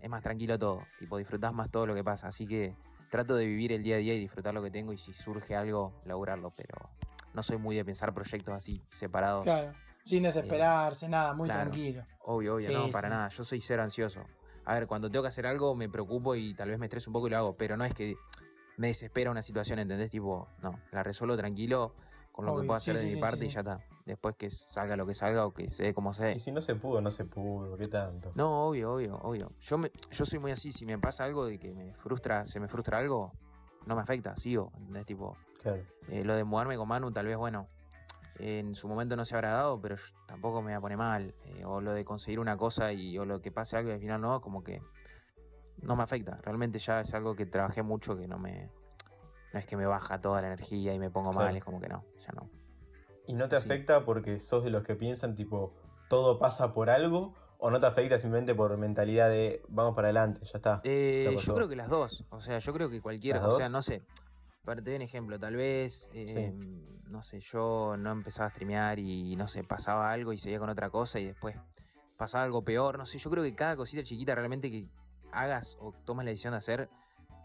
[0.00, 0.82] es más tranquilo todo.
[0.98, 2.28] Tipo, disfrutás más todo lo que pasa.
[2.28, 2.74] Así que
[3.10, 4.92] trato de vivir el día a día y disfrutar lo que tengo.
[4.92, 6.52] Y si surge algo, laburarlo.
[6.56, 6.90] Pero
[7.34, 9.44] no soy muy de pensar proyectos así separados.
[9.44, 9.72] claro.
[10.02, 11.70] Sin desesperarse, nada, muy claro.
[11.70, 12.04] tranquilo.
[12.24, 13.14] Obvio, obvio, Sí, no, para sí.
[13.14, 13.28] nada.
[13.28, 14.24] Yo soy cero ansioso.
[14.64, 17.12] A ver, cuando tengo que hacer algo me preocupo y tal vez me estreso un
[17.12, 18.16] poco y lo hago, pero no es que
[18.78, 20.10] me desespera una situación, ¿entendés?
[20.10, 21.94] Tipo, no, la resuelvo tranquilo
[22.32, 23.80] con lo que puedo hacer sí, de mi parte y ya está.
[24.10, 26.32] Después que salga lo que salga o que se dé como se dé.
[26.32, 27.76] Y si no se pudo, no se pudo.
[27.76, 28.32] ¿Qué tanto?
[28.34, 29.52] No, obvio, obvio, obvio.
[29.60, 32.58] Yo, me, yo soy muy así, si me pasa algo de que me frustra, se
[32.58, 33.32] me frustra algo,
[33.86, 35.06] no me afecta, sigo, ¿entendés?
[35.06, 35.82] Tipo, Claro.
[36.08, 37.68] eh, lo de mudarme con Manu, tal vez, bueno,
[38.38, 41.34] en su momento no se habrá dado, pero yo tampoco me voy a poner mal.
[41.44, 44.00] Eh, o lo de conseguir una cosa y o lo que pase algo y al
[44.00, 44.82] final no, como que
[45.82, 46.36] no me afecta.
[46.42, 48.70] Realmente ya es algo que trabajé mucho que no me.
[49.52, 51.88] No es que me baja toda la energía y me pongo mal, es como que
[51.88, 52.48] no, ya no.
[53.26, 53.64] ¿Y no te Sí.
[53.64, 55.74] afecta porque sos de los que piensan, tipo,
[56.08, 57.34] todo pasa por algo?
[57.58, 60.80] ¿O no te afecta simplemente por mentalidad de vamos para adelante, ya está?
[60.82, 62.24] Eh, ¿Qué yo creo que las dos.
[62.30, 63.38] O sea, yo creo que cualquiera.
[63.40, 64.02] ¿Las O sea, no sé.
[64.64, 66.52] Para te doy un ejemplo, tal vez, eh,
[67.06, 70.68] no sé, yo no empezaba a streamear y no sé, pasaba algo y seguía con
[70.70, 71.56] otra cosa y después
[72.16, 72.98] pasaba algo peor.
[72.98, 74.86] No sé, yo creo que cada cosita chiquita realmente que
[75.32, 76.90] hagas o tomes la decisión de hacer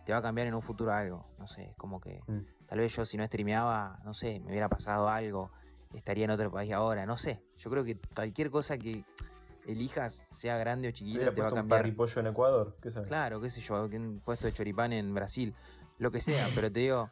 [0.06, 1.26] te va a cambiar en un futuro algo.
[1.40, 2.46] No sé, es como que Mm.
[2.68, 5.52] tal vez yo si no streameaba, no sé, me hubiera pasado algo,
[5.96, 7.41] estaría en otro país ahora, no sé.
[7.58, 9.04] Yo creo que cualquier cosa que
[9.66, 11.82] elijas, sea grande o ¿Te chiquita, te va a puesto un cambiar.
[11.82, 12.78] parripollo en Ecuador?
[12.82, 13.08] ¿Qué sabes?
[13.08, 15.56] Claro, qué sé yo, un puesto de choripán en Brasil,
[15.98, 17.10] lo que sea, pero te digo,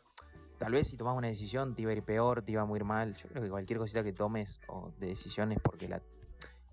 [0.59, 2.84] tal vez si tomás una decisión te iba a ir peor, te iba a ir
[2.84, 3.15] mal.
[3.15, 6.01] Yo creo que cualquier cosita que tomes o de decisiones, porque la,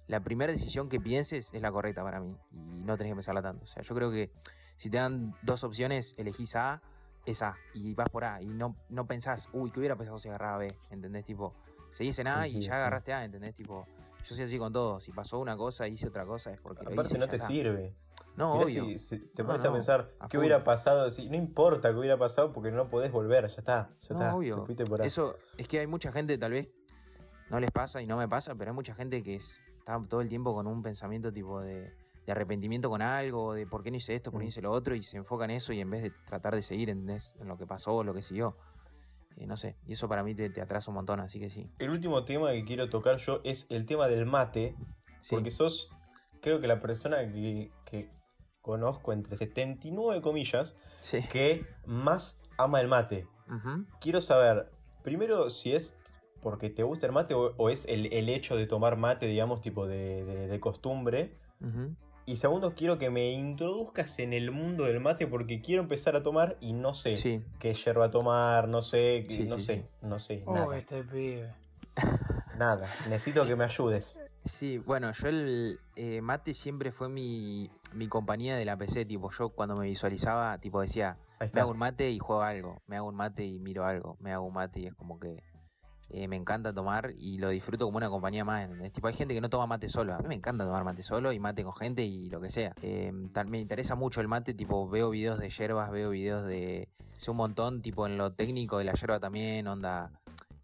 [0.06, 3.42] la primera decisión que pienses es la correcta para mí y no tenés que pensarla
[3.42, 3.64] tanto.
[3.64, 4.30] O sea, yo creo que
[4.76, 6.82] si te dan dos opciones, elegís A,
[7.24, 10.28] es A y vas por A y no, no pensás, uy, ¿qué hubiera pensado si
[10.28, 10.68] agarraba B?
[10.90, 11.24] ¿Entendés?
[11.24, 11.54] Tipo,
[11.90, 12.76] seguís en A Sí, y sí, ya sí.
[12.78, 13.54] agarraste A, ¿entendés?
[13.54, 13.86] Tipo,
[14.24, 15.00] yo soy así con todo.
[15.00, 17.46] Si pasó una cosa, hice otra cosa, es porque lo Aparte hice no te está.
[17.48, 17.94] sirve.
[18.36, 18.84] No, Mirá obvio.
[18.84, 20.40] si, si te No, pones no, a pensar a qué full.
[20.40, 24.14] hubiera pasado, si, no importa qué hubiera pasado porque no podés volver, ya está, ya
[24.14, 24.56] No, está, obvio.
[24.60, 25.06] te fuiste por ahí.
[25.08, 26.70] Eso es que hay mucha gente, tal vez
[27.50, 30.20] no les pasa y no me pasa, pero hay mucha gente que es- está todo
[30.20, 31.92] el tiempo con un pensamiento tipo de,
[32.26, 34.48] de arrepentimiento con algo, de por qué no hice esto, por qué no Mm.
[34.48, 36.88] hice lo otro, y se enfoca en eso y en vez de tratar de seguir
[36.90, 37.34] ¿entendés?
[37.40, 38.56] en lo que pasó o lo que siguió.
[39.36, 41.70] Eh, no sé, y eso para mí te, te atrasa un montón, así que sí.
[41.78, 44.74] El último tema que quiero tocar yo es el tema del mate.
[45.20, 45.90] Sí, Porque sos,
[46.40, 48.10] creo que la persona que, que
[48.60, 51.22] conozco entre 79 comillas sí.
[51.30, 53.26] que más ama el mate.
[54.00, 54.70] Quiero saber,
[55.02, 55.96] primero, si es
[56.42, 59.60] porque te gusta el mate o, o es el, el hecho de tomar mate, digamos,
[59.60, 61.36] tipo de, de- de costumbre.
[62.30, 66.22] Y segundo, quiero que me introduzcas en el mundo del mate porque quiero empezar a
[66.22, 69.84] tomar y no sé Sí, qué yerba tomar, no sé, Sí, no sí, sé, sí.
[70.06, 71.52] no sé, Oh, nada, este pibe.
[72.56, 72.86] nada.
[73.08, 74.20] Necesito que me ayudes.
[74.44, 79.28] Sí, bueno, yo el eh, mate siempre fue mi, mi compañía de la PC, tipo,
[79.32, 81.16] yo cuando me visualizaba, tipo, decía,
[81.52, 84.32] me hago un mate y juego algo, me hago un mate y miro algo, me
[84.32, 85.42] hago un mate y es como que
[86.12, 88.92] eh, me encanta tomar y lo disfruto como una compañía más, ¿entendés?
[88.92, 91.32] Tipo, hay gente que no toma mate solo, a mí me encanta tomar mate solo
[91.32, 92.74] y mate con gente y lo que sea.
[92.82, 93.12] Eh,
[93.46, 96.88] me interesa mucho el mate, tipo, veo videos de hierbas, veo videos de...
[97.16, 100.10] Sé un montón, tipo, en lo técnico de la yerba también, onda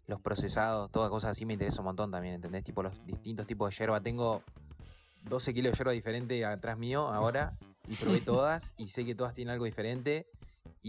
[0.07, 2.63] los procesados, todas cosas así me interesa un montón también, ¿entendés?
[2.63, 4.01] Tipo los distintos tipos de yerba.
[4.01, 4.41] Tengo
[5.23, 9.33] 12 kilos de yerba diferente atrás mío ahora y probé todas y sé que todas
[9.33, 10.27] tienen algo diferente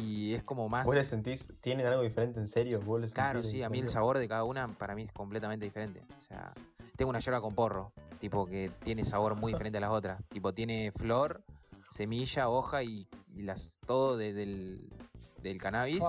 [0.01, 0.85] y es como más...
[0.85, 2.81] ¿Vos le sentís, tienen algo diferente en serio?
[2.81, 5.65] ¿Vos le Claro, sí, a mí el sabor de cada una para mí es completamente
[5.65, 6.03] diferente.
[6.19, 6.53] O sea,
[6.97, 10.23] tengo una yerba con porro, tipo que tiene sabor muy diferente a las otras.
[10.29, 11.43] Tipo, tiene flor,
[11.91, 14.89] semilla, hoja y, y las todo de- del,
[15.43, 16.05] del cannabis.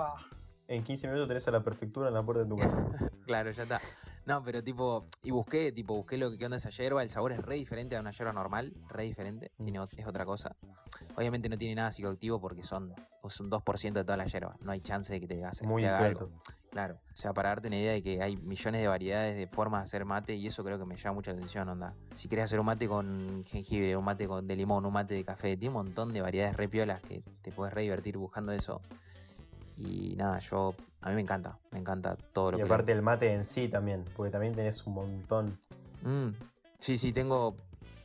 [0.68, 2.78] En 15 minutos tenés a la prefectura en la puerta de tu casa.
[3.26, 3.80] Claro, ya está.
[4.26, 7.40] No, pero tipo, y busqué, tipo, busqué lo que onda esa yerba, el sabor es
[7.40, 9.64] re diferente a una yerba normal, re diferente, Mm.
[9.64, 10.56] tiene, es otra cosa.
[11.16, 12.94] Obviamente no tiene nada psicoactivo porque son
[13.30, 15.82] es un 2% de toda la yerba, no hay chance de que te haga, Muy
[15.84, 16.30] te haga algo.
[16.70, 19.82] Claro, o sea, para darte una idea de que hay millones de variedades de formas
[19.82, 21.96] de hacer mate y eso creo que me llama mucha atención, onda.
[22.14, 25.24] Si querés hacer un mate con jengibre, un mate con de limón, un mate de
[25.24, 28.82] café, tiene un montón de variedades re piolas que te puedes re divertir buscando eso.
[29.78, 32.66] Y nada, yo, a mí me encanta, me encanta todo lo Y que...
[32.66, 35.60] aparte el mate en sí también, porque también tenés un montón.
[36.04, 36.30] Mm,
[36.80, 37.58] Sí, sí, tengo,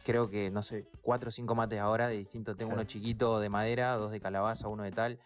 [0.04, 2.54] creo que, no sé, cuatro o cinco mates ahora de distinto.
[2.54, 2.82] Tengo Claro.
[2.82, 5.18] uno chiquito de madera, dos de calabaza, uno de tal.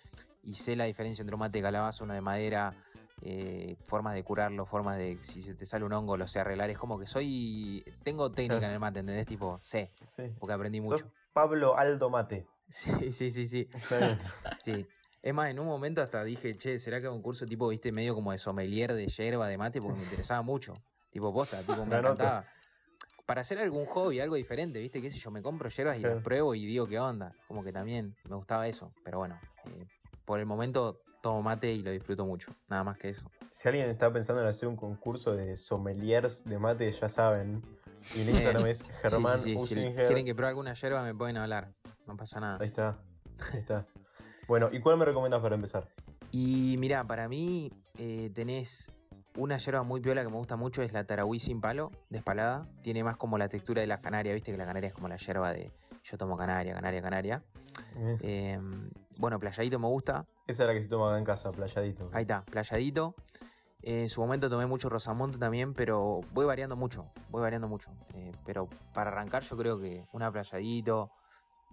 [0.42, 2.74] Y sé la diferencia entre un mate de calabaza, uno de madera,
[3.20, 6.70] eh, formas de curarlo, formas de, si se te sale un hongo, lo sé arreglar.
[6.70, 8.66] Es como que soy, tengo técnica Claro.
[8.70, 9.26] en el mate, ¿entendés?
[9.26, 10.22] Tipo, sé, Sí.
[10.38, 11.10] porque aprendí mucho.
[11.32, 12.46] Pablo Aldo Mate.
[12.70, 13.68] Sí, sí, sí, sí.
[14.60, 14.86] Sí.
[15.20, 17.90] Es más, en un momento hasta dije, che, ¿será que hago un curso tipo, viste,
[17.90, 19.80] medio como de sommelier de yerba, de mate?
[19.80, 20.74] Porque me interesaba mucho.
[21.10, 22.44] Tipo, posta, tipo, me encantaba.
[23.28, 26.14] Para hacer algún hobby, algo diferente, viste, qué sé yo, me compro yerbas y Claro.
[26.14, 27.34] las pruebo y digo qué onda.
[27.46, 28.90] Como que también me gustaba eso.
[29.04, 29.84] Pero bueno, eh,
[30.24, 32.54] por el momento tomo mate y lo disfruto mucho.
[32.70, 33.30] Nada más que eso.
[33.50, 37.62] Si alguien está pensando en hacer un concurso de sommeliers de mate, ya saben.
[38.14, 41.14] Y el Instagram es Sí, sí, Germán sí, Si quieren que pruebe alguna yerba, me
[41.14, 41.74] pueden hablar.
[42.06, 42.56] No pasa nada.
[42.58, 42.98] Ahí está.
[43.52, 43.86] Ahí está.
[44.48, 45.86] Bueno, ¿y cuál me recomiendas para empezar?
[46.30, 48.90] Y mira, para mí eh, tenés
[49.38, 52.66] una yerba muy piola que me gusta mucho, es la Tarahui sin palo, despalada.
[52.82, 55.16] Tiene más como la textura de la canaria, viste que la canaria es como la
[55.16, 55.70] yerba de
[56.04, 57.42] yo tomo canaria, canaria, canaria.
[57.96, 58.60] Eh, Eh,
[59.18, 60.26] bueno, playadito me gusta.
[60.46, 62.10] Esa es la que se toma acá en casa, playadito.
[62.12, 63.14] Ahí está, playadito.
[63.82, 67.92] Eh, en su momento tomé mucho Rosamonte también, pero voy variando mucho, voy variando mucho.
[68.14, 71.12] Eh, pero para arrancar yo creo que una playadito,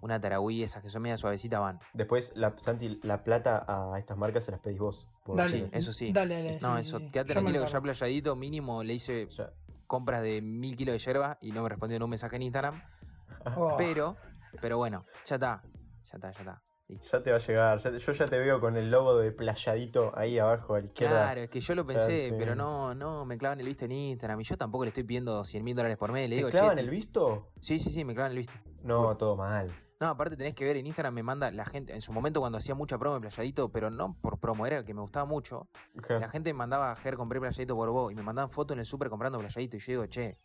[0.00, 1.80] una Tarahui, esas que son media suavecitas van.
[1.94, 5.08] Después, la, Santi, la plata a estas marcas se las pedís vos.
[5.26, 5.48] Dale.
[5.50, 6.12] Sí, eso sí.
[6.12, 6.58] Dale, dale.
[6.60, 9.52] No, sí, eso, sí, quédate tranquilo que ya playadito mínimo le hice ya-
[9.86, 12.82] compras de mil kilos de yerba y no me respondió en un mensaje en Instagram.
[13.56, 14.16] Oh, Pero,
[14.60, 15.62] pero bueno, ya está.
[16.04, 16.62] Ya está, ya está.
[16.88, 17.06] Listo.
[17.18, 17.78] Ya te va a llegar.
[17.80, 20.86] ya te- yo ya te veo con el logo de playadito ahí abajo a la
[20.86, 21.14] izquierda.
[21.24, 22.34] Claro, es que yo lo pensé, sí.
[22.38, 25.44] pero no, no, me clavan el visto en Instagram y yo tampoco le estoy pidiendo
[25.44, 26.28] 100 mil dólares por mes.
[26.28, 27.52] Le ¿Te digo, clavan che, el visto?
[27.60, 28.54] Sí, sí, sí, me clavan el visto.
[28.82, 29.72] No, todo mal.
[29.98, 32.58] No, aparte tenés que ver en Instagram, me manda la gente, en su momento cuando
[32.58, 35.68] hacía mucha promo de playadito, pero no por promo, era que me gustaba mucho.
[36.08, 38.86] La gente me mandaba, Ger, compré playadito por vos, y me mandaban fotos en el
[38.86, 40.36] súper comprando playadito, y yo digo, che,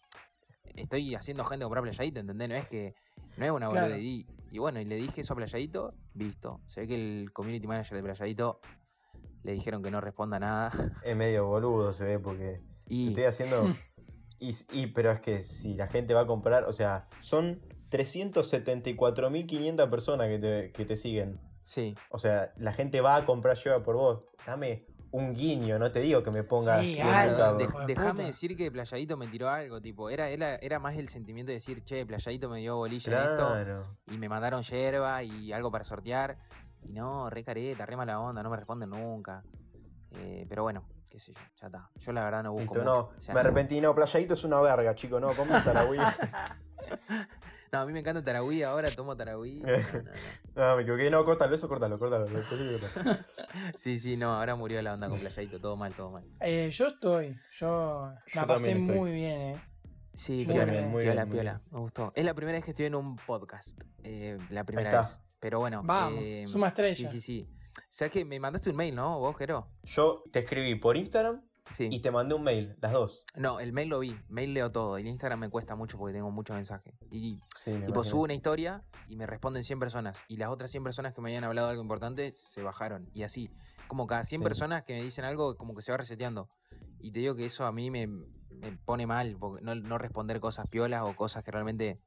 [0.75, 2.47] estoy haciendo gente comprar playadito, ¿entendés?
[2.47, 2.95] No es que,
[3.35, 3.87] no es una Claro.
[3.87, 4.01] boludez.
[4.01, 6.61] Y, y bueno, y le dije eso a playadito, visto.
[6.67, 8.59] Se ve que el community manager de playadito
[9.43, 10.71] le dijeron que no responda nada.
[11.03, 13.75] Es medio boludo, se ve, porque Y estoy haciendo.
[14.39, 17.59] y, y- pero es que si la gente va a comprar, o sea, son
[17.91, 21.39] 374.500 personas que te, que te siguen.
[21.63, 24.23] sí, O sea, la gente va a comprar lleva por vos.
[24.45, 27.61] Dame un guiño, no te digo que me pongas Sí, 100 algo, de- bro.
[27.63, 28.25] hijo de déjame puta.
[28.27, 31.83] decir que Playadito me tiró algo, tipo, era, era, era más el sentimiento de decir,
[31.83, 33.81] che, Playadito me dio bolilla en esto, Claro.
[34.07, 36.37] y me mandaron yerba y algo para sortear,
[36.81, 39.43] y no, re careta, re mala onda, no me responden nunca.
[40.11, 41.89] Eh, pero bueno, qué sé yo, ya está.
[41.95, 43.11] Yo la verdad no busco Listo, mucho.
[43.11, 43.17] no.
[43.17, 45.83] O sea, Me arrepentí, no, playadito es una verga, chico, no, ¿cómo está la?
[47.71, 49.61] No, a mí me encanta Tarahui, ahora tomo Tarahui.
[49.65, 50.11] No, no, no.
[50.55, 51.09] Ah, me equivoqué.
[51.09, 52.27] No, córtalo, eso córtalo, córtalo.
[53.77, 56.25] Sí, sí, no, ahora murió la onda con Playadito, todo mal, todo mal.
[56.41, 57.39] Eh, yo estoy.
[57.57, 58.83] Yo la pasé estoy.
[58.95, 59.61] muy bien, eh.
[60.13, 61.61] Sí, Muy piola, bien, muy piola, bien, piola.
[61.71, 62.11] Me gustó.
[62.15, 63.81] Es la primera vez que estoy en un podcast.
[64.03, 64.99] eh, la primera está.
[64.99, 65.21] vez.
[65.39, 65.81] Pero bueno.
[65.85, 66.93] Vamos, eh, suma estrella.
[66.93, 67.49] Sí, sí, sí.
[67.89, 69.19] ¿Sabes que Me mandaste un mail, ¿no?
[69.19, 69.69] ¿Vos, Jero?
[69.83, 71.41] Yo te escribí por Instagram
[71.73, 71.87] Sí.
[71.91, 73.23] y te mandé un mail, las dos.
[73.35, 74.15] No, el mail lo vi.
[74.29, 74.97] Mail leo todo.
[74.97, 76.93] El Instagram me cuesta mucho porque tengo muchos mensajes.
[77.11, 78.03] Y Sí, tipo, imagino.
[78.03, 80.23] subo una historia y me responden 100 personas.
[80.27, 83.09] Y las otras 100 personas que me habían hablado de algo importante se bajaron.
[83.13, 83.49] Y así.
[83.87, 84.43] Como cada 100 Sí.
[84.43, 86.49] personas que me dicen algo, como que se va reseteando.
[86.99, 89.35] Y te digo que eso a mí me, me pone mal.
[89.39, 91.99] Porque no, no responder cosas piolas o cosas que realmente.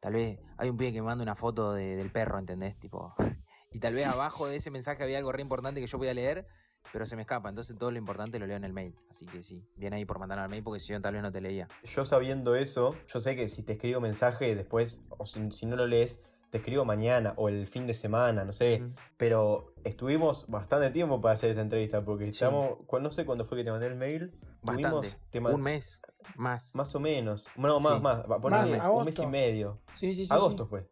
[0.00, 2.78] Tal vez hay un pibe que me manda una foto de- del perro, ¿entendés?
[2.78, 3.14] Tipo.
[3.74, 6.46] Y tal vez abajo de ese mensaje había algo re importante que yo podía leer,
[6.92, 7.48] pero se me escapa.
[7.48, 8.94] Entonces todo lo importante lo leo en el mail.
[9.10, 11.30] Así que sí, bien ahí por mandar al mail porque si yo tal vez no
[11.32, 11.68] te leía.
[11.84, 15.76] Yo sabiendo eso, yo sé que si te escribo mensaje después, o si, si no
[15.76, 18.82] lo lees, te escribo mañana o el fin de semana, no sé.
[19.16, 22.30] Pero estuvimos bastante tiempo para hacer esta entrevista, porque Sí.
[22.30, 24.38] estamos, no sé cuándo fue que te mandé el mail.
[24.60, 25.16] Bastante.
[25.30, 26.02] Tuvimos, te Un mes
[26.36, 26.74] más.
[26.74, 27.48] Más o menos.
[27.56, 28.00] No, más, Sí.
[28.02, 28.28] más.
[28.28, 29.80] Más, un mes y medio.
[29.94, 30.32] Sí, sí, sí.
[30.34, 30.70] Agosto sí.
[30.70, 30.90] fue.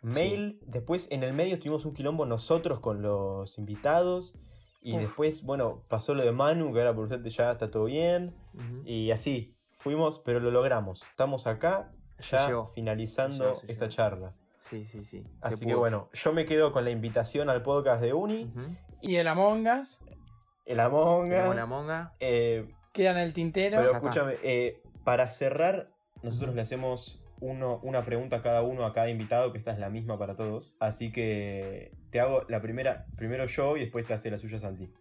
[0.00, 4.34] Mail, después en el medio tuvimos un quilombo nosotros con los invitados.
[4.82, 5.00] Y Uf.
[5.00, 8.34] después, bueno, pasó lo de Manu, que ahora por suerte ya está todo bien.
[8.84, 11.02] Y así, fuimos, pero lo logramos.
[11.02, 13.96] Estamos acá, ya finalizando Se llegó, se esta llegó.
[13.96, 14.34] charla.
[14.58, 15.26] Sí, sí, sí.
[15.40, 18.52] Así que bueno, yo me quedo con la invitación al podcast de Uni.
[19.00, 20.00] Y el Among Us
[20.64, 21.56] el Among Us.
[21.56, 22.12] la monga.
[22.20, 23.78] eh, queda en el tintero.
[23.78, 25.90] pero escúchame, eh, para cerrar,
[26.22, 29.78] nosotros le hacemos uno, una pregunta a cada uno, a cada invitado, que esta es
[29.80, 30.76] la misma para todos.
[30.78, 34.92] Así que te hago la primera, primero yo y después te hace la suya Santi.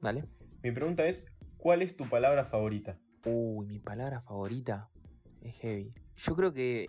[0.00, 0.24] Dale.
[0.62, 1.26] Mi pregunta es,
[1.58, 2.98] ¿cuál es tu palabra favorita?
[3.26, 4.88] Uy, mi palabra favorita
[5.42, 5.92] es heavy.
[6.16, 6.88] Yo creo que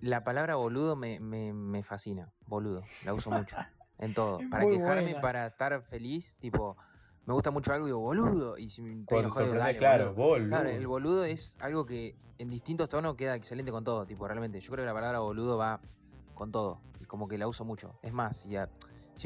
[0.00, 2.30] la palabra boludo me, me, me fascina.
[2.46, 2.82] Boludo.
[3.04, 3.56] La uso mucho.
[4.00, 4.38] En todo.
[4.38, 5.20] Es Para quejarme, buena.
[5.20, 6.76] para estar feliz, tipo,
[7.28, 8.56] me gusta mucho algo y digo, boludo.
[8.56, 10.28] Y si me estoy Cuando enojado, digo, sorprende, dale, claro, boludo.
[10.28, 10.48] boludo.
[10.48, 14.58] Claro, el boludo es algo que en distintos tonos queda excelente con todo, tipo, realmente.
[14.60, 15.78] Yo creo que la palabra boludo va
[16.34, 16.80] con todo.
[17.02, 17.92] Y como que la uso mucho.
[18.00, 18.48] Es más, si,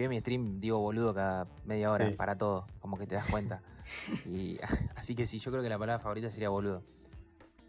[0.03, 2.15] ve mi stream, digo boludo cada media hora Sí.
[2.17, 2.67] para todo.
[2.81, 3.63] Como que te das cuenta.
[4.27, 4.59] y
[4.97, 6.83] así que sí, yo creo que la palabra favorita sería boludo.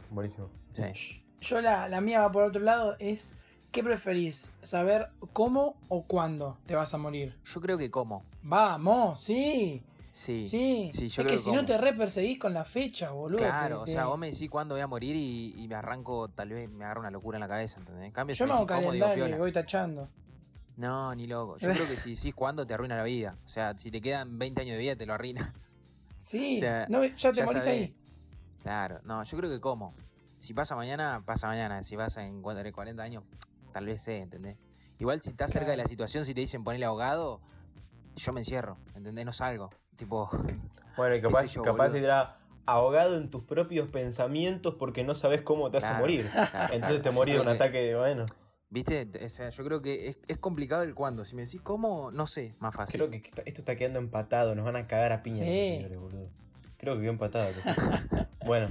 [0.09, 0.49] Buenísimo.
[0.71, 1.23] Sí.
[1.41, 3.33] Yo la, la mía va por otro lado, es
[3.71, 4.49] ¿qué preferís?
[4.63, 7.37] ¿Saber cómo o cuándo te vas a morir?
[7.45, 8.23] Yo creo que como.
[8.41, 9.83] Vamos, sí.
[10.13, 10.43] Sí.
[10.47, 10.89] Sí.
[10.91, 13.39] sí, yo es creo que que si no te re perseguís con la fecha, boludo.
[13.39, 16.29] Claro, te- o sea, vos me decís cuándo voy a morir y, y me arranco,
[16.29, 18.05] tal vez me agarra una locura en la cabeza, ¿entendés?
[18.05, 20.07] En cambio, si Yo me hago cómo, digo calendario y voy tachando.
[20.77, 21.57] No, ni loco.
[21.57, 23.37] Yo creo que si decís cuándo te arruina la vida.
[23.45, 25.53] O sea, si te quedan 20 años de vida, te lo arruina.
[26.17, 27.79] Sí, O sea, no, ya te ya morís sabés.
[27.89, 27.95] ahí.
[28.61, 29.93] Claro, no, yo creo que como.
[30.37, 31.83] Si pasa mañana, pasa mañana.
[31.83, 33.23] Si pasa en cuando tenés 40 años,
[33.71, 34.57] tal vez sé, ¿entendés?
[34.99, 37.41] Igual si estás cerca de la situación, si te dicen ponerle ahogado,
[38.15, 39.25] yo me encierro, ¿entendés?
[39.25, 39.69] No salgo.
[39.95, 40.29] Tipo,
[40.97, 41.99] Bueno, y capaz, yo, capaz boludo.
[42.65, 46.29] ahogado en tus propios pensamientos porque no sabes cómo te vas a Claro, morir.
[46.51, 48.25] claro, Entonces te morís de un que- ataque de, bueno,
[48.69, 49.07] ¿Viste?
[49.23, 51.25] O sea, yo creo que es, es complicado el cuándo.
[51.25, 52.99] Si me decís cómo, no sé, más fácil.
[53.01, 55.75] creo que esto está quedando empatado, nos van a cagar a piña los Sí.
[55.75, 56.29] señores, boludo.
[56.77, 57.53] Creo que quedó empatado.
[58.43, 58.69] bueno,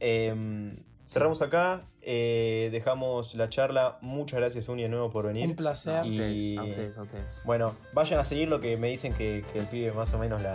[0.00, 0.76] em,
[1.06, 3.98] cerramos acá, eh, dejamos la charla.
[4.00, 5.48] Muchas gracias, Uni, de nuevo por venir.
[5.48, 6.04] Un placer.
[6.06, 7.42] Y- a ustedes, a ustedes.
[7.44, 10.42] Bueno, vayan a seguir lo que me dicen que, que el pibe más o menos
[10.42, 10.52] la.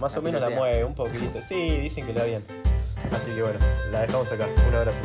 [0.00, 1.40] Más La o menos la mueve un poquito.
[1.46, 2.44] Sí, dicen que le va bien.
[3.12, 3.58] Así que bueno,
[3.90, 4.48] la dejamos acá.
[4.68, 5.02] Un abrazo.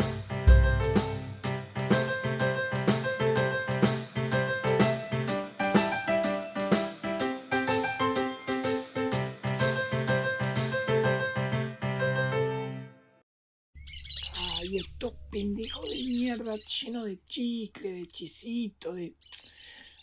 [16.67, 19.15] Llenos de chicle, de chisito, de.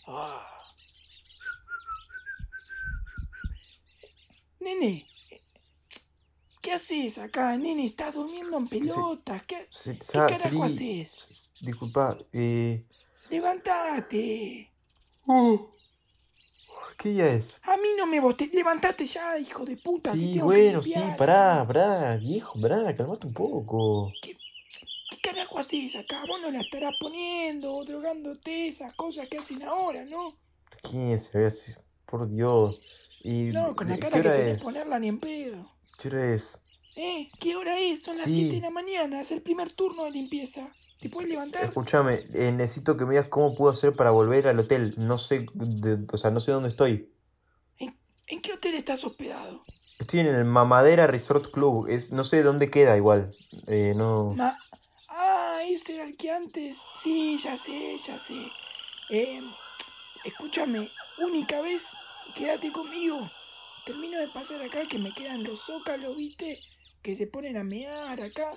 [0.07, 0.57] Ah.
[4.59, 5.05] Nene,
[6.61, 7.87] ¿qué haces acá, nene?
[7.87, 9.43] ¿Estás durmiendo en pelotas?
[9.43, 11.49] ¿Qué, ¿Qué carajo haces?
[11.61, 12.85] Disculpa, eh.
[13.29, 14.71] ¡Levantate!
[15.25, 15.57] Uh,
[16.97, 17.59] ¿Qué día es?
[17.63, 18.49] A mí no me bote.
[18.53, 20.13] ¡Levantate ya, hijo de puta!
[20.13, 24.11] Sí, bueno, sí, pará, pará, viejo, pará, calmate un poco.
[24.21, 24.37] ¿Qué
[25.21, 26.23] carajo haces acá?
[26.27, 30.35] Vos no la estarás poniendo drogándote esas cosas que hacen ahora, ¿no?
[32.05, 33.09] Por Dios.
[33.23, 35.71] ¿Y No, con la cara que ponerla ni en pedo.
[35.99, 36.59] ¿Qué hora es?
[36.95, 37.29] ¿Eh?
[37.39, 38.03] ¿Qué hora es?
[38.03, 38.33] Son las Sí.
[38.35, 40.69] 7 de la mañana, es el primer turno de limpieza.
[40.99, 41.63] ¿Te puedes levantar?
[41.63, 44.93] Escúchame, eh, necesito que me digas cómo puedo hacer para volver al hotel.
[44.97, 47.09] No sé, de- o sea, no sé dónde estoy.
[48.27, 49.61] ¿En qué hotel estás hospedado?
[49.99, 51.87] Estoy en el Mamadera Resort Club.
[51.89, 53.35] Es, no sé dónde queda igual.
[53.67, 54.33] Eh, no.
[54.35, 54.57] Ma-
[55.61, 56.81] ah, ese al que antes.
[56.95, 58.35] Sí, ya sé, ya sé.
[59.09, 59.41] Eh,
[60.23, 61.87] escúchame, única vez,
[62.35, 63.29] quédate conmigo.
[63.85, 66.59] Termino de pasar acá que me quedan los zócalos, ¿viste?
[67.01, 68.51] Que se ponen a mear acá.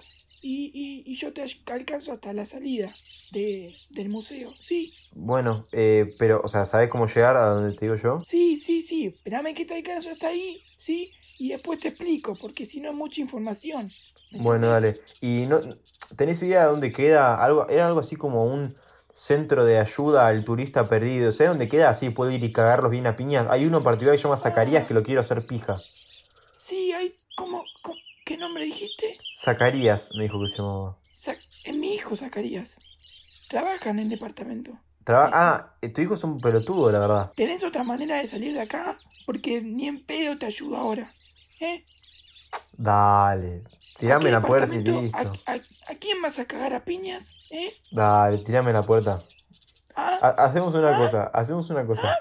[0.47, 1.43] Y, y, y yo te
[1.73, 2.95] alcanzo hasta la salida
[3.33, 4.93] de, del museo, ¿sí?
[5.13, 8.21] Bueno, eh, pero, o sea, ¿sabes cómo llegar a donde te digo yo?
[8.21, 9.07] Sí, sí, sí.
[9.07, 11.11] Espérame que te alcanzo hasta ahí, ¿sí?
[11.39, 13.91] Y después te explico, porque si no es mucha información.
[14.33, 15.01] Bueno, dale.
[15.23, 15.63] ¿Y no
[16.15, 17.43] tenés idea de dónde queda?
[17.43, 18.77] Algo, era algo así como un
[19.15, 21.33] centro de ayuda al turista perdido.
[21.33, 21.89] ¿Sabes dónde queda?
[21.89, 23.47] Así puedo ir y cagarlos bien a piñas.
[23.49, 25.79] Hay uno en particular que se llama Zacarías que lo quiero hacer pija.
[26.55, 27.65] Sí, hay como...
[28.27, 29.19] ¿Qué nombre dijiste?
[29.45, 30.97] Zacarías, me dijo que se llamaba.
[31.65, 32.75] es mi hijo, Zacarías.
[33.49, 34.73] Trabaja en el departamento.
[35.07, 37.33] ah, tu hijo es un pelotudo, la verdad.
[37.37, 38.99] ¿Tenés otra manera de salir de acá?
[39.27, 41.11] Porque ni en pedo te ayudo ahora.
[41.61, 41.85] ¿Eh?
[42.73, 43.63] Dale,
[43.99, 45.33] tirame la puerta y listo.
[45.47, 47.29] ¿A, quién vas a cagar a piñas?
[47.51, 47.75] ¿Eh?
[47.93, 49.23] Dale, tirame la puerta.
[49.95, 50.35] ¿Ah?
[50.39, 50.99] hacemos una ¿Ah?
[50.99, 52.03] cosa, hacemos una cosa.
[52.09, 52.19] ¿Ah?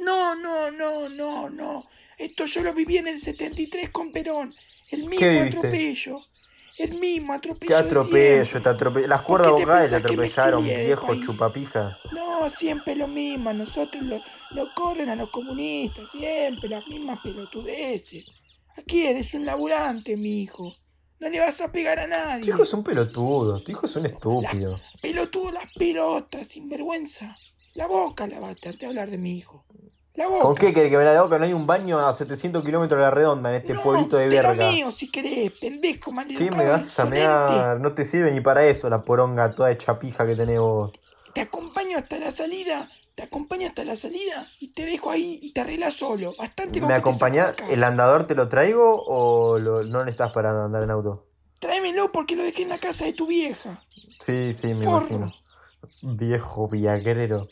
[0.00, 1.84] No, no, no, no, no.
[2.16, 4.54] Esto yo lo viví en el 73 con Perón.
[4.90, 6.20] El mismo atropello.
[6.78, 7.68] El mismo atropello.
[7.68, 8.62] ¿Qué atropello?
[8.62, 9.06] Te atropello.
[9.08, 11.98] Las cuerdas vocales te atropellaron, viejo chupapija.
[12.12, 13.52] No, siempre lo mismo.
[13.52, 14.20] nosotros lo,
[14.50, 16.10] lo, corren a los comunistas.
[16.10, 18.30] Siempre las mismas pelotudeces.
[18.76, 20.74] Aquí eres un laburante, mi hijo.
[21.20, 22.42] No le vas a pegar a nadie.
[22.42, 23.60] Tu hijo es un pelotudo.
[23.60, 24.80] Tu hijo es un estúpido.
[25.00, 27.36] pelotudo las pelotas, sinvergüenza.
[27.74, 29.64] La boca lavate antes de hablar de mi hijo.
[30.14, 31.38] ¿Con qué querés que me la boca?
[31.38, 34.70] No hay un baño a 700 kilómetros de la redonda en este pueblito de verga.
[34.70, 37.80] Mío, si querés, pendejo, ¿Qué me vas a mear?
[37.80, 40.92] No te sirve ni para eso la poronga toda hecha pija que tenés vos.
[41.32, 45.52] Te acompaño hasta la salida, te acompaño hasta la salida y te dejo ahí y
[45.52, 46.34] te arreglas solo.
[46.38, 47.54] Bastante ¿Me acompañás?
[47.70, 51.26] ¿El andador te lo traigo o no necesitas para andar en auto?
[51.58, 53.82] Tráemelo porque lo dejé en la casa de tu vieja.
[54.20, 55.32] Sí, sí, me imagino.
[56.02, 57.48] Viejo viagrero.